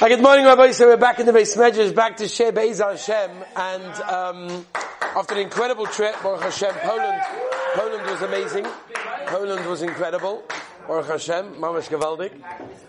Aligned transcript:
Hi, 0.00 0.08
good 0.08 0.22
morning, 0.22 0.44
Rabbi. 0.44 0.70
So 0.70 0.86
we're 0.86 0.96
back 0.96 1.18
in 1.18 1.26
the 1.26 1.32
base 1.32 1.56
measures, 1.56 1.92
back 1.92 2.18
to 2.18 2.28
Sheh 2.28 2.52
Be'ez 2.52 2.78
Hashem, 2.78 3.32
and 3.56 3.94
um, 4.02 4.64
after 5.02 5.34
an 5.34 5.40
incredible 5.40 5.86
trip, 5.86 6.14
Baruch 6.22 6.40
Hashem, 6.40 6.72
Poland, 6.72 7.20
Poland 7.74 8.06
was 8.08 8.22
amazing. 8.22 8.64
Poland 9.26 9.66
was 9.66 9.82
incredible. 9.82 10.44
Baruch 10.86 11.08
Hashem, 11.08 11.56
Mamash 11.56 11.88
Gavaldik. 11.88 12.30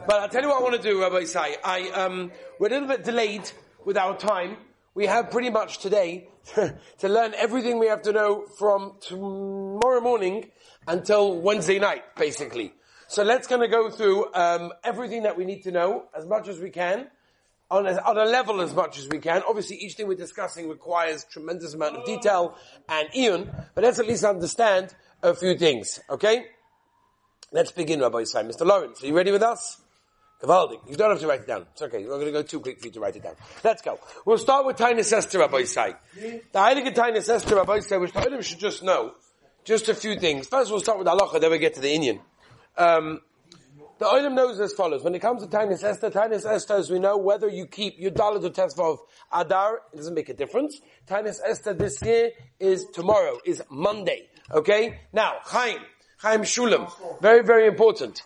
But 0.05 0.17
I'll 0.17 0.29
tell 0.29 0.43
you 0.43 0.49
what 0.49 0.59
I 0.59 0.61
want 0.61 0.75
to 0.75 0.87
do, 0.87 1.01
Rabbi 1.01 1.21
Isai. 1.21 1.55
I, 1.63 1.89
um, 1.89 2.31
we're 2.59 2.67
a 2.67 2.69
little 2.69 2.87
bit 2.87 3.03
delayed 3.03 3.49
with 3.85 3.97
our 3.97 4.15
time. 4.15 4.57
We 4.93 5.07
have 5.07 5.31
pretty 5.31 5.49
much 5.49 5.79
today 5.79 6.29
to 6.53 7.09
learn 7.09 7.33
everything 7.35 7.79
we 7.79 7.87
have 7.87 8.03
to 8.03 8.11
know 8.11 8.45
from 8.59 8.97
tomorrow 9.01 9.99
morning 9.99 10.51
until 10.87 11.41
Wednesday 11.41 11.79
night, 11.79 12.03
basically. 12.17 12.75
So 13.09 13.23
let's 13.23 13.47
kind 13.47 13.63
of 13.63 13.71
go 13.71 13.89
through 13.89 14.31
um, 14.35 14.71
everything 14.83 15.23
that 15.23 15.35
we 15.35 15.43
need 15.43 15.63
to 15.63 15.71
know 15.71 16.03
as 16.15 16.27
much 16.27 16.47
as 16.47 16.59
we 16.59 16.69
can, 16.69 17.07
on 17.71 17.87
a, 17.87 17.93
on 18.01 18.19
a 18.19 18.25
level 18.25 18.61
as 18.61 18.71
much 18.75 18.99
as 18.99 19.07
we 19.07 19.17
can. 19.17 19.41
Obviously, 19.47 19.77
each 19.77 19.95
thing 19.95 20.07
we're 20.07 20.13
discussing 20.13 20.69
requires 20.69 21.23
tremendous 21.23 21.73
amount 21.73 21.97
of 21.97 22.05
detail 22.05 22.55
and 22.87 23.09
Ian, 23.15 23.49
but 23.73 23.83
let's 23.83 23.97
at 23.97 24.05
least 24.05 24.23
understand 24.23 24.93
a 25.23 25.33
few 25.33 25.57
things. 25.57 25.99
Okay, 26.07 26.45
let's 27.51 27.71
begin, 27.71 27.99
Rabbi 27.99 28.19
Isai. 28.19 28.47
Mr. 28.47 28.63
Lawrence, 28.63 29.03
are 29.03 29.07
you 29.07 29.17
ready 29.17 29.31
with 29.31 29.41
us? 29.41 29.81
Gavaldik. 30.43 30.87
You 30.87 30.95
don't 30.95 31.09
have 31.09 31.19
to 31.19 31.27
write 31.27 31.41
it 31.41 31.47
down. 31.47 31.65
It's 31.71 31.81
okay. 31.81 32.03
We're 32.03 32.09
going 32.11 32.27
to 32.27 32.31
go 32.31 32.43
too 32.43 32.59
quick 32.59 32.79
for 32.79 32.85
you 32.85 32.93
to 32.93 32.99
write 32.99 33.15
it 33.15 33.23
down. 33.23 33.35
Let's 33.63 33.81
go. 33.81 33.99
We'll 34.23 34.37
start 34.37 34.67
with 34.67 34.77
Tainus 34.77 35.11
Esther, 35.11 35.39
Rabbi 35.39 35.63
Isai. 35.63 35.95
The 36.13 36.59
Heilige 36.59 36.93
Tainus 36.93 37.27
Esther, 37.27 37.55
Rabbi 37.55 37.79
Isai, 37.79 37.99
which 37.99 38.13
the 38.13 38.19
Heilige 38.19 38.43
should 38.43 38.59
just 38.59 38.83
know, 38.83 39.13
just 39.65 39.89
a 39.89 39.95
few 39.95 40.19
things. 40.19 40.47
First, 40.47 40.69
we'll 40.69 40.79
start 40.79 40.99
with 40.99 41.07
Allah, 41.07 41.39
then 41.39 41.49
we 41.49 41.57
get 41.57 41.73
to 41.73 41.81
the 41.81 41.91
Indian. 41.91 42.19
Um, 42.77 43.21
the 43.99 44.05
Olam 44.05 44.33
knows 44.33 44.61
as 44.61 44.71
follows. 44.71 45.03
When 45.03 45.13
it 45.13 45.19
comes 45.19 45.43
to 45.43 45.49
Tainus 45.49 45.83
Esther, 45.83 46.09
Tainus 46.09 46.45
Esther, 46.45 46.75
as 46.75 46.89
we 46.89 46.99
know, 46.99 47.17
whether 47.17 47.49
you 47.49 47.65
keep 47.65 47.99
your 47.99 48.11
to 48.11 48.17
Tesva 48.17 48.93
of 48.93 48.99
Adar, 49.33 49.81
it 49.91 49.97
doesn't 49.97 50.13
make 50.13 50.29
a 50.29 50.33
difference. 50.33 50.79
Tainus 51.05 51.39
Esther 51.45 51.73
this 51.73 52.01
year 52.01 52.31
is 52.61 52.85
tomorrow, 52.93 53.39
is 53.45 53.61
Monday. 53.69 54.29
Okay? 54.51 55.01
Now, 55.11 55.39
Chaim, 55.43 55.79
Chaim 56.19 56.43
Shulam, 56.43 56.89
very, 57.19 57.43
very 57.43 57.67
important. 57.67 58.23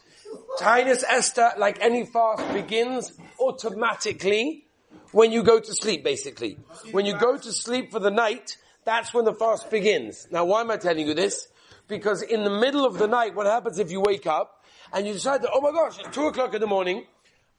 Tainus 0.59 1.03
Esther, 1.09 1.53
like 1.57 1.79
any 1.81 2.05
fast, 2.05 2.53
begins 2.53 3.11
automatically 3.39 4.65
when 5.11 5.31
you 5.31 5.41
go 5.41 5.59
to 5.59 5.73
sleep, 5.73 6.03
basically. 6.03 6.59
When 6.91 7.07
you 7.07 7.17
go 7.17 7.35
to 7.35 7.51
sleep 7.51 7.91
for 7.91 7.99
the 7.99 8.11
night, 8.11 8.57
that's 8.85 9.11
when 9.11 9.25
the 9.25 9.33
fast 9.33 9.71
begins. 9.71 10.27
Now, 10.29 10.45
why 10.45 10.61
am 10.61 10.69
I 10.69 10.77
telling 10.77 11.07
you 11.07 11.15
this? 11.15 11.47
Because 11.87 12.21
in 12.21 12.43
the 12.43 12.49
middle 12.49 12.85
of 12.85 12.97
the 12.97 13.07
night, 13.07 13.35
what 13.35 13.45
happens 13.45 13.79
if 13.79 13.91
you 13.91 13.99
wake 13.99 14.25
up 14.25 14.63
and 14.93 15.05
you 15.05 15.13
decide 15.13 15.41
that, 15.41 15.51
oh 15.53 15.61
my 15.61 15.71
gosh, 15.71 15.99
it's 15.99 16.15
two 16.15 16.27
o'clock 16.27 16.53
in 16.53 16.61
the 16.61 16.67
morning, 16.67 17.05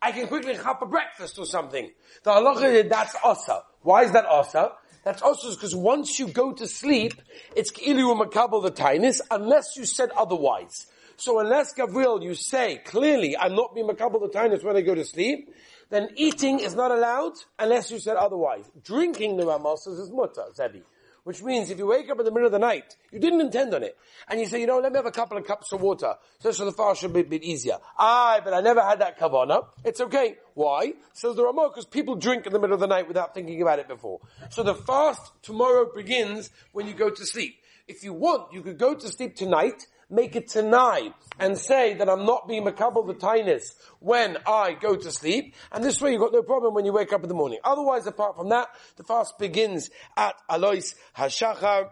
I 0.00 0.12
can 0.12 0.27
quickly 0.27 0.55
have 0.55 0.83
a 0.83 0.86
breakfast 0.86 1.39
or 1.39 1.47
something. 1.47 1.91
The 2.22 2.30
halacha 2.30 2.72
is 2.72 2.91
that's 2.91 3.14
asa. 3.25 3.62
Why 3.83 4.05
is 4.05 4.12
that 4.12 4.27
asa? 4.27 4.72
That's 5.05 5.22
also 5.22 5.50
because 5.55 5.75
once 5.75 6.19
you 6.19 6.28
go 6.28 6.52
to 6.52 6.67
sleep, 6.67 7.14
it's 7.55 7.70
ilu 7.72 8.14
makabel 8.14 8.62
the 8.62 8.70
tainis, 8.70 9.20
unless 9.30 9.77
you 9.77 9.84
said 9.84 10.11
otherwise. 10.17 10.86
So 11.17 11.39
unless 11.39 11.72
Gabriel, 11.75 12.22
you 12.22 12.34
say 12.34 12.80
clearly, 12.84 13.36
I'm 13.36 13.55
not 13.55 13.75
being 13.75 13.86
makabel 13.86 14.20
the 14.20 14.36
tainis 14.36 14.64
when 14.64 14.77
I 14.77 14.80
go 14.80 14.95
to 14.95 15.05
sleep, 15.05 15.55
then 15.91 16.08
eating 16.17 16.61
is 16.61 16.75
not 16.75 16.91
allowed 16.91 17.34
unless 17.58 17.91
you 17.91 17.98
said 17.98 18.17
otherwise. 18.17 18.70
Drinking 18.83 19.36
the 19.36 19.45
ramosas 19.45 20.00
is 20.00 20.11
mutter, 20.11 20.45
Zebi. 20.58 20.83
Which 21.25 21.42
means 21.42 21.70
if 21.70 21.78
you 21.78 21.86
wake 21.86 22.11
up 22.11 22.19
in 22.19 22.25
the 22.27 22.30
middle 22.30 22.47
of 22.47 22.53
the 22.53 22.58
night, 22.58 22.97
you 23.11 23.19
didn't 23.19 23.41
intend 23.41 23.75
on 23.75 23.83
it, 23.83 23.97
and 24.28 24.39
you 24.39 24.47
say, 24.47 24.61
you 24.61 24.67
know, 24.67 24.78
let 24.78 24.92
me 24.92 24.98
have 24.98 25.06
a 25.06 25.11
couple 25.11 25.39
of 25.39 25.47
cups 25.47 25.72
of 25.72 25.80
water, 25.80 26.14
so, 26.39 26.53
so 26.53 26.67
the 26.67 26.72
fast 26.72 27.00
should 27.00 27.14
be 27.14 27.20
a 27.20 27.25
bit 27.25 27.42
easier. 27.42 27.78
Ah, 27.98 28.41
but 28.44 28.53
I 28.53 28.61
never 28.61 28.83
had 28.83 29.00
that 29.00 29.19
kavana. 29.19 29.67
It's 29.84 30.02
okay. 30.02 30.36
Why? 30.52 30.92
Says 31.14 31.34
the 31.36 31.45
Ramah, 31.45 31.70
because 31.70 31.86
people 31.86 32.14
drink 32.17 32.47
in 32.47 32.52
the 32.52 32.58
middle 32.58 32.75
of 32.75 32.80
the 32.80 32.86
night 32.86 33.08
without 33.08 33.34
thinking 33.34 33.62
about 33.62 33.78
it 33.78 33.89
before. 33.89 34.20
So 34.50 34.62
the 34.62 34.75
fast 34.75 35.33
tomorrow 35.42 35.91
begins 35.95 36.50
when 36.72 36.86
you 36.86 36.92
go 36.92 37.08
to 37.08 37.25
sleep. 37.25 37.56
If 37.89 38.05
you 38.05 38.12
want, 38.12 38.52
you 38.52 38.62
could 38.62 38.78
go 38.78 38.95
to 38.95 39.08
sleep 39.08 39.34
tonight, 39.34 39.86
make 40.11 40.37
it 40.37 40.48
tonight 40.48 41.15
and 41.39 41.59
say 41.59 41.95
that 41.95 42.09
I'm 42.09 42.25
not 42.25 42.48
being 42.48 42.65
makabel 42.65 43.07
the 43.07 43.15
tainis 43.15 43.75
when 44.01 44.39
I 44.47 44.75
go 44.75 44.97
to 44.97 45.11
sleep, 45.11 45.55
and 45.73 45.83
this 45.83 46.01
way 46.01 46.13
you've 46.13 46.20
got 46.20 46.33
no 46.33 46.42
problem 46.42 46.75
when 46.75 46.85
you 46.85 46.92
wake 46.92 47.13
up 47.13 47.23
in 47.23 47.29
the 47.29 47.35
morning. 47.35 47.59
Otherwise, 47.65 48.07
apart 48.07 48.37
from 48.37 48.51
that, 48.51 48.69
the 48.97 49.05
fast 49.05 49.39
begins 49.39 49.91
at 50.17 50.35
Alois 50.48 50.95
Hashachar, 51.17 51.91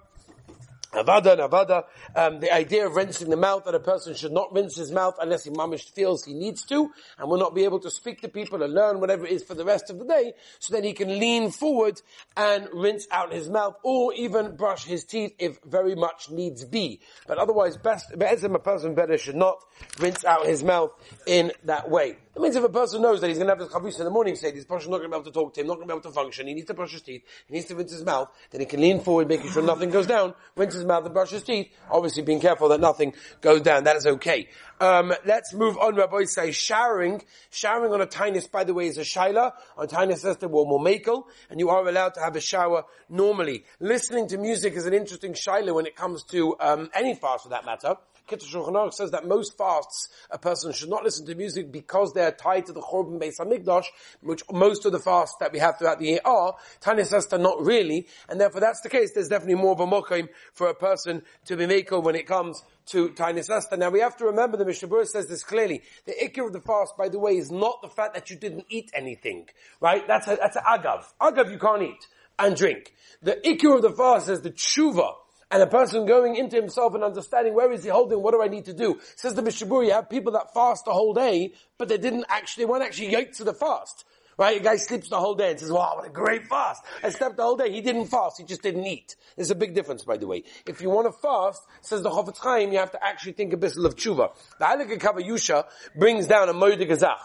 Avada 0.92 1.32
and 1.32 1.40
Avada, 1.40 1.84
um, 2.14 2.40
the 2.40 2.52
idea 2.52 2.86
of 2.86 2.94
rinsing 2.94 3.30
the 3.30 3.36
mouth, 3.36 3.64
that 3.64 3.74
a 3.74 3.80
person 3.80 4.14
should 4.14 4.32
not 4.32 4.52
rinse 4.52 4.76
his 4.76 4.92
mouth 4.92 5.16
unless 5.20 5.44
he 5.44 5.50
mamish 5.50 5.90
feels 5.90 6.24
he 6.24 6.34
needs 6.34 6.64
to, 6.66 6.90
and 7.18 7.28
will 7.28 7.38
not 7.38 7.54
be 7.54 7.64
able 7.64 7.80
to 7.80 7.90
speak 7.90 8.20
to 8.20 8.28
people 8.28 8.62
and 8.62 8.74
learn 8.74 9.00
whatever 9.00 9.24
it 9.24 9.32
is 9.32 9.42
for 9.42 9.54
the 9.54 9.64
rest 9.64 9.88
of 9.88 9.98
the 9.98 10.04
day, 10.04 10.34
so 10.58 10.74
that 10.74 10.84
he 10.84 10.92
can 10.92 11.08
lean 11.08 11.50
forward 11.50 12.00
and 12.36 12.68
rinse 12.74 13.06
out 13.10 13.32
his 13.32 13.48
mouth, 13.48 13.74
or 13.82 14.12
even 14.14 14.54
brush 14.56 14.84
his 14.84 15.04
teeth 15.04 15.34
if 15.38 15.58
very 15.64 15.94
much 15.94 16.30
needs 16.30 16.64
be. 16.64 17.00
But 17.26 17.38
otherwise, 17.38 17.76
best, 17.78 18.12
a 18.12 18.58
person 18.58 18.94
better 18.94 19.16
should 19.16 19.36
not 19.36 19.64
rinse 19.98 20.24
out 20.24 20.46
his 20.46 20.62
mouth 20.62 20.90
in 21.26 21.52
that 21.64 21.90
way. 21.90 22.18
That 22.34 22.40
means 22.40 22.56
if 22.56 22.64
a 22.64 22.68
person 22.70 23.02
knows 23.02 23.20
that 23.20 23.28
he's 23.28 23.36
going 23.36 23.48
to 23.48 23.52
have 23.52 23.60
his 23.60 23.68
chavus 23.68 23.98
in 23.98 24.06
the 24.06 24.10
morning, 24.10 24.36
say 24.36 24.50
this 24.52 24.64
person 24.64 24.90
not 24.90 24.98
going 24.98 25.10
to 25.10 25.16
be 25.16 25.20
able 25.20 25.30
to 25.30 25.38
talk 25.38 25.52
to 25.52 25.60
him, 25.60 25.66
not 25.66 25.74
going 25.74 25.86
to 25.86 25.92
be 25.92 25.98
able 25.98 26.08
to 26.08 26.14
function, 26.14 26.46
he 26.46 26.54
needs 26.54 26.66
to 26.68 26.74
brush 26.74 26.92
his 26.92 27.02
teeth, 27.02 27.22
he 27.46 27.52
needs 27.52 27.66
to 27.66 27.76
rinse 27.76 27.92
his 27.92 28.04
mouth, 28.04 28.30
then 28.50 28.60
he 28.62 28.66
can 28.66 28.80
lean 28.80 29.00
forward, 29.00 29.28
making 29.28 29.50
sure 29.50 29.62
nothing 29.62 29.90
goes 29.90 30.06
down, 30.06 30.32
rinse 30.56 30.72
his 30.72 30.86
mouth 30.86 31.04
and 31.04 31.12
brush 31.12 31.28
his 31.28 31.42
teeth, 31.42 31.68
obviously 31.90 32.22
being 32.22 32.40
careful 32.40 32.70
that 32.70 32.80
nothing 32.80 33.12
goes 33.42 33.60
down, 33.60 33.84
that 33.84 33.96
is 33.96 34.06
okay. 34.06 34.48
Um, 34.80 35.12
let's 35.26 35.52
move 35.52 35.76
on, 35.76 35.94
Rabbi 35.94 36.24
say 36.24 36.52
showering, 36.52 37.22
showering 37.50 37.92
on 37.92 38.00
a 38.00 38.06
tinus, 38.06 38.50
by 38.50 38.64
the 38.64 38.72
way, 38.72 38.86
is 38.86 38.96
a 38.96 39.02
shaila, 39.02 39.52
on 39.76 39.88
tinus 39.88 40.20
says 40.20 40.38
the 40.38 40.48
word 40.48 40.68
momakel, 40.68 41.24
and 41.50 41.60
you 41.60 41.68
are 41.68 41.86
allowed 41.86 42.14
to 42.14 42.20
have 42.20 42.34
a 42.34 42.40
shower 42.40 42.84
normally. 43.10 43.66
Listening 43.78 44.26
to 44.28 44.38
music 44.38 44.72
is 44.72 44.86
an 44.86 44.94
interesting 44.94 45.34
shaila 45.34 45.74
when 45.74 45.84
it 45.84 45.96
comes 45.96 46.22
to, 46.24 46.56
um, 46.60 46.88
any 46.94 47.14
fast 47.14 47.42
for 47.42 47.50
that 47.50 47.66
matter. 47.66 47.96
Kitzur 48.32 48.52
Shulchan 48.52 48.72
Aruch 48.72 48.94
says 48.94 49.10
that 49.10 49.26
most 49.26 49.56
fasts, 49.58 50.08
a 50.30 50.38
person 50.38 50.72
should 50.72 50.88
not 50.88 51.04
listen 51.04 51.26
to 51.26 51.34
music 51.34 51.70
because 51.70 52.12
they 52.12 52.24
are 52.24 52.32
tied 52.32 52.66
to 52.66 52.72
the 52.72 52.80
Chorban 52.80 53.20
Beis 53.20 53.38
Hamikdash, 53.38 53.84
which 54.22 54.42
most 54.50 54.86
of 54.86 54.92
the 54.92 54.98
fasts 54.98 55.36
that 55.40 55.52
we 55.52 55.58
have 55.58 55.78
throughout 55.78 55.98
the 55.98 56.06
year 56.06 56.20
are. 56.24 56.56
Tanya 56.80 57.04
says 57.04 57.26
that 57.26 57.40
not 57.40 57.60
really, 57.60 58.06
and 58.28 58.40
therefore 58.40 58.60
that's 58.60 58.80
the 58.80 58.88
case. 58.88 59.12
There's 59.12 59.28
definitely 59.28 59.62
more 59.62 59.72
of 59.72 59.80
a 59.80 59.86
mokim 59.86 60.28
for 60.54 60.68
a 60.68 60.74
person 60.74 61.22
to 61.46 61.56
be 61.56 61.66
mako 61.66 62.00
when 62.00 62.14
it 62.14 62.26
comes 62.26 62.62
to 62.86 63.10
Tainis 63.10 63.50
Esther. 63.50 63.76
Now 63.76 63.90
we 63.90 64.00
have 64.00 64.16
to 64.16 64.24
remember 64.26 64.56
the 64.56 64.64
Mishnah 64.64 64.88
Berurah 64.88 65.06
says 65.06 65.28
this 65.28 65.42
clearly. 65.42 65.82
The 66.06 66.12
ikir 66.12 66.46
of 66.46 66.52
the 66.52 66.60
fast, 66.60 66.96
by 66.96 67.08
the 67.08 67.18
way, 67.18 67.36
is 67.36 67.50
not 67.50 67.82
the 67.82 67.88
fact 67.88 68.14
that 68.14 68.30
you 68.30 68.36
didn't 68.36 68.66
eat 68.70 68.90
anything, 68.94 69.48
right? 69.80 70.06
That's 70.06 70.26
a, 70.26 70.36
that's 70.36 70.56
an 70.56 70.62
agav. 70.66 71.04
Agav 71.20 71.50
you 71.50 71.58
can't 71.58 71.82
eat 71.82 72.06
and 72.38 72.56
drink. 72.56 72.94
The 73.22 73.36
ikir 73.44 73.76
of 73.76 73.82
the 73.82 73.92
fast 73.92 74.28
is 74.28 74.40
the 74.40 74.50
tshuva 74.50 75.14
and 75.52 75.62
a 75.62 75.66
person 75.66 76.06
going 76.06 76.34
into 76.36 76.56
himself 76.56 76.94
and 76.94 77.04
understanding 77.04 77.54
where 77.54 77.70
is 77.70 77.84
he 77.84 77.90
holding, 77.90 78.22
what 78.22 78.32
do 78.32 78.42
I 78.42 78.48
need 78.48 78.64
to 78.64 78.72
do? 78.72 78.98
Says 79.16 79.34
the 79.34 79.42
Mishnah 79.42 79.66
Berurah, 79.66 79.86
you 79.86 79.92
have 79.92 80.08
people 80.08 80.32
that 80.32 80.54
fast 80.54 80.86
the 80.86 80.92
whole 80.92 81.12
day, 81.12 81.52
but 81.76 81.88
they 81.88 81.98
didn't 81.98 82.24
actually, 82.30 82.64
they 82.64 82.70
weren't 82.70 82.82
actually 82.82 83.12
yoked 83.12 83.34
to 83.34 83.44
the 83.44 83.52
fast. 83.52 84.06
Right? 84.38 84.58
A 84.58 84.64
guy 84.64 84.76
sleeps 84.76 85.10
the 85.10 85.20
whole 85.20 85.34
day 85.34 85.50
and 85.50 85.60
says, 85.60 85.70
wow, 85.70 85.92
what 85.96 86.06
a 86.06 86.10
great 86.10 86.46
fast. 86.46 86.82
I 87.04 87.10
slept 87.10 87.36
the 87.36 87.42
whole 87.42 87.58
day. 87.58 87.70
He 87.70 87.82
didn't 87.82 88.06
fast. 88.06 88.38
He 88.38 88.44
just 88.44 88.62
didn't 88.62 88.86
eat. 88.86 89.14
There's 89.36 89.50
a 89.50 89.54
big 89.54 89.74
difference, 89.74 90.04
by 90.04 90.16
the 90.16 90.26
way. 90.26 90.44
If 90.66 90.80
you 90.80 90.88
want 90.88 91.06
to 91.06 91.12
fast, 91.12 91.62
says 91.82 92.02
the 92.02 92.08
Chofetz 92.08 92.38
Chaim, 92.38 92.72
you 92.72 92.78
have 92.78 92.92
to 92.92 93.04
actually 93.04 93.32
think 93.32 93.52
a 93.52 93.58
bit 93.58 93.76
of 93.76 93.94
tshuva. 93.94 94.30
The 94.58 94.64
Heilige 94.64 94.98
Kav 94.98 95.18
HaYashar 95.20 95.66
brings 95.98 96.26
down 96.26 96.48
a 96.48 96.54
Moed 96.54 96.80
Gazach. 96.80 97.18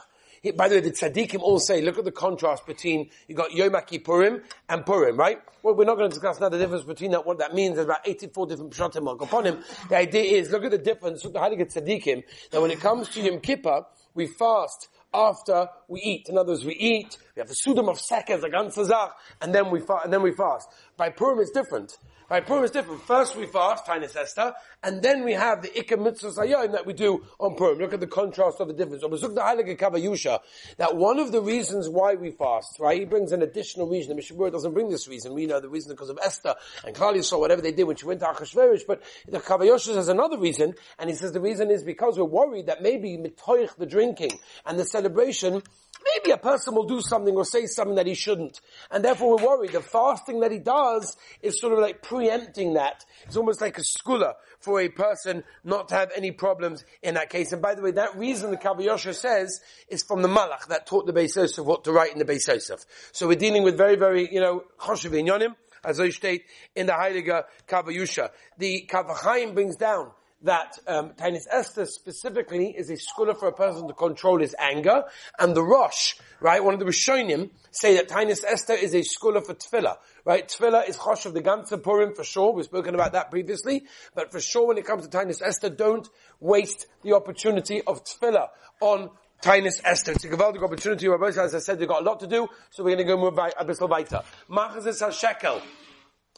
By 0.55 0.67
the 0.67 0.75
way, 0.75 0.81
the 0.81 0.91
tzaddikim 0.91 1.39
all 1.39 1.59
say, 1.59 1.81
look 1.81 1.97
at 1.97 2.05
the 2.05 2.11
contrast 2.11 2.65
between, 2.65 3.09
you 3.27 3.35
got 3.35 3.53
Yom 3.53 3.71
Kippurim 3.71 4.43
and 4.69 4.85
Purim, 4.85 5.17
right? 5.17 5.39
Well, 5.63 5.75
we're 5.75 5.85
not 5.85 5.97
going 5.97 6.09
to 6.09 6.13
discuss 6.13 6.39
now 6.39 6.49
the 6.49 6.57
difference 6.57 6.83
between 6.83 7.11
that, 7.11 7.25
what 7.25 7.39
that 7.39 7.53
means. 7.53 7.75
There's 7.75 7.85
about 7.85 8.07
84 8.07 8.47
different 8.47 8.73
pshatim 8.73 9.21
upon 9.21 9.45
him. 9.45 9.63
The 9.89 9.97
idea 9.97 10.37
is, 10.37 10.51
look 10.51 10.63
at 10.63 10.71
the 10.71 10.77
difference, 10.77 11.23
look 11.25 11.35
at 11.35 11.49
the 11.49 11.57
Heilige 11.57 11.73
tzaddikim, 11.73 12.23
that 12.51 12.61
when 12.61 12.71
it 12.71 12.79
comes 12.79 13.09
to 13.09 13.21
Yom 13.21 13.39
Kippur, 13.39 13.85
we 14.13 14.27
fast 14.27 14.89
after 15.13 15.69
we 15.87 16.01
eat. 16.01 16.29
In 16.29 16.37
other 16.37 16.51
words, 16.51 16.65
we 16.65 16.75
eat, 16.75 17.17
we 17.35 17.39
have 17.39 17.47
the 17.49 17.55
sudam 17.55 17.89
of 17.89 17.99
seconds, 17.99 18.41
the 18.41 18.49
ganze 18.49 18.83
Zach, 18.85 19.11
and 19.41 19.53
then 19.53 19.71
we 19.71 19.79
fast, 19.79 20.05
and 20.05 20.13
then 20.13 20.21
we 20.21 20.31
fast. 20.31 20.69
By 20.95 21.09
Purim 21.09 21.39
it's 21.39 21.51
different. 21.51 21.97
Right, 22.29 22.45
Purim 22.45 22.65
is 22.65 22.71
different. 22.71 23.03
First 23.03 23.37
we 23.37 23.45
fast, 23.45 23.85
Tainus 23.85 24.13
Esther, 24.13 24.53
and 24.83 25.01
then 25.01 25.23
we 25.23 25.31
have 25.31 25.61
the 25.61 25.69
Ikka 25.69 25.97
Mitzvah 25.97 26.33
that 26.73 26.85
we 26.85 26.91
do 26.91 27.23
on 27.39 27.55
Purim. 27.55 27.79
Look 27.79 27.93
at 27.93 28.01
the 28.01 28.07
contrast 28.07 28.59
of 28.59 28.67
the 28.67 28.73
difference. 28.73 29.01
That 29.01 30.95
one 30.97 31.19
of 31.19 31.31
the 31.31 31.41
reasons 31.41 31.87
why 31.87 32.15
we 32.15 32.31
fast, 32.31 32.81
right, 32.81 32.99
he 32.99 33.05
brings 33.05 33.31
an 33.31 33.43
additional 33.43 33.87
reason. 33.87 34.09
The 34.09 34.15
Mishnah 34.15 34.51
doesn't 34.51 34.73
bring 34.73 34.89
this 34.89 35.07
reason. 35.07 35.33
We 35.33 35.45
know 35.45 35.61
the 35.61 35.69
reason 35.69 35.93
because 35.93 36.09
of 36.09 36.19
Esther 36.21 36.55
and 36.85 36.93
Klal 36.93 37.23
saw 37.23 37.39
whatever 37.39 37.61
they 37.61 37.71
did 37.71 37.85
when 37.85 37.95
she 37.95 38.05
went 38.05 38.19
to 38.19 38.25
Achashverosh, 38.25 38.81
but 38.85 39.03
the 39.25 39.39
Kav 39.39 39.61
HaYashar 39.61 39.95
has 39.95 40.09
another 40.09 40.37
reason, 40.37 40.73
and 40.99 41.09
he 41.09 41.15
says 41.15 41.31
the 41.31 41.39
reason 41.39 41.71
is 41.71 41.81
because 41.81 42.17
we're 42.19 42.25
worried 42.25 42.65
that 42.65 42.81
maybe 42.81 43.17
mitoich 43.17 43.73
the 43.77 43.85
drinking 43.85 44.37
and 44.65 44.77
the 44.77 44.83
celebration 44.83 45.63
maybe 46.13 46.31
a 46.31 46.37
person 46.37 46.75
will 46.75 46.85
do 46.85 47.01
something 47.01 47.35
or 47.35 47.45
say 47.45 47.65
something 47.65 47.95
that 47.95 48.07
he 48.07 48.13
shouldn't. 48.13 48.61
And 48.91 49.03
therefore 49.03 49.35
we're 49.35 49.45
worried. 49.45 49.71
The 49.71 49.81
fasting 49.81 50.39
that 50.41 50.51
he 50.51 50.59
does 50.59 51.15
is 51.41 51.59
sort 51.59 51.73
of 51.73 51.79
like 51.79 52.01
preempting 52.01 52.73
that. 52.73 53.05
It's 53.23 53.37
almost 53.37 53.61
like 53.61 53.77
a 53.77 53.81
schooler 53.81 54.33
for 54.59 54.79
a 54.79 54.89
person 54.89 55.43
not 55.63 55.89
to 55.89 55.95
have 55.95 56.11
any 56.15 56.31
problems 56.31 56.83
in 57.01 57.15
that 57.15 57.29
case. 57.29 57.51
And 57.51 57.61
by 57.61 57.75
the 57.75 57.81
way, 57.81 57.91
that 57.91 58.17
reason 58.17 58.51
the 58.51 58.57
Kav 58.57 58.79
HaYashar 58.79 59.15
says 59.15 59.61
is 59.89 60.03
from 60.03 60.21
the 60.21 60.27
Malach 60.27 60.67
that 60.67 60.87
taught 60.87 61.05
the 61.05 61.13
Beis 61.13 61.35
Yosef 61.35 61.65
what 61.65 61.83
to 61.83 61.91
write 61.91 62.13
in 62.13 62.19
the 62.19 62.25
Beis 62.25 62.47
Yosef. 62.47 62.85
So 63.11 63.27
we're 63.27 63.35
dealing 63.35 63.63
with 63.63 63.77
very, 63.77 63.95
very, 63.95 64.31
you 64.31 64.39
know, 64.39 64.63
Choshev 64.79 65.11
Yonim, 65.11 65.55
as 65.83 65.99
I 65.99 66.09
state 66.09 66.43
in 66.75 66.87
the 66.87 66.93
Heilige 66.93 67.43
Kav 67.67 67.85
HaYashar. 67.85 68.29
The 68.57 68.87
Kavachayim 68.89 69.53
brings 69.53 69.75
down 69.75 70.11
that 70.43 70.77
um, 70.87 71.09
Tainis 71.11 71.45
Esther 71.51 71.85
specifically 71.85 72.69
is 72.69 72.89
a 72.89 72.97
scholar 72.97 73.33
for 73.33 73.47
a 73.47 73.53
person 73.53 73.87
to 73.87 73.93
control 73.93 74.39
his 74.39 74.55
anger, 74.59 75.03
and 75.39 75.55
the 75.55 75.63
Rosh, 75.63 76.13
right, 76.39 76.63
one 76.63 76.73
of 76.73 76.79
the 76.79 76.85
Rishonim 76.85 77.49
say 77.71 77.95
that 77.95 78.07
Tainis 78.07 78.43
Esther 78.47 78.73
is 78.73 78.93
a 78.93 79.01
scholar 79.01 79.41
for 79.41 79.55
Tefillah, 79.55 79.97
right? 80.25 80.47
Tefillah 80.47 80.87
is 80.87 80.97
Chosh 80.97 81.25
of 81.25 81.33
the 81.33 81.41
Ganze 81.41 81.81
Purim 81.81 82.13
for 82.13 82.23
sure, 82.23 82.53
we've 82.53 82.65
spoken 82.65 82.93
about 82.93 83.13
that 83.13 83.31
previously, 83.31 83.83
but 84.13 84.31
for 84.31 84.39
sure 84.39 84.67
when 84.67 84.77
it 84.77 84.85
comes 84.85 85.07
to 85.07 85.17
Tainis 85.17 85.41
Esther, 85.41 85.69
don't 85.69 86.07
waste 86.39 86.85
the 87.03 87.13
opportunity 87.13 87.81
of 87.81 88.03
Tefillah 88.03 88.49
on 88.79 89.09
Tainis 89.41 89.81
Esther. 89.83 90.13
It's 90.13 90.25
a 90.25 90.29
gewaltig 90.29 90.63
opportunity, 90.63 91.07
as 91.07 91.55
I 91.55 91.59
said, 91.59 91.79
they've 91.79 91.87
got 91.87 92.01
a 92.01 92.05
lot 92.05 92.19
to 92.21 92.27
do, 92.27 92.47
so 92.69 92.83
we're 92.83 92.95
going 92.95 93.05
to 93.07 93.15
go 93.15 93.17
move 93.17 93.35
by 93.35 93.51
a 93.57 93.87
weiter. 93.87 94.21
Machazis 94.49 95.01
HaShekel. 95.01 95.61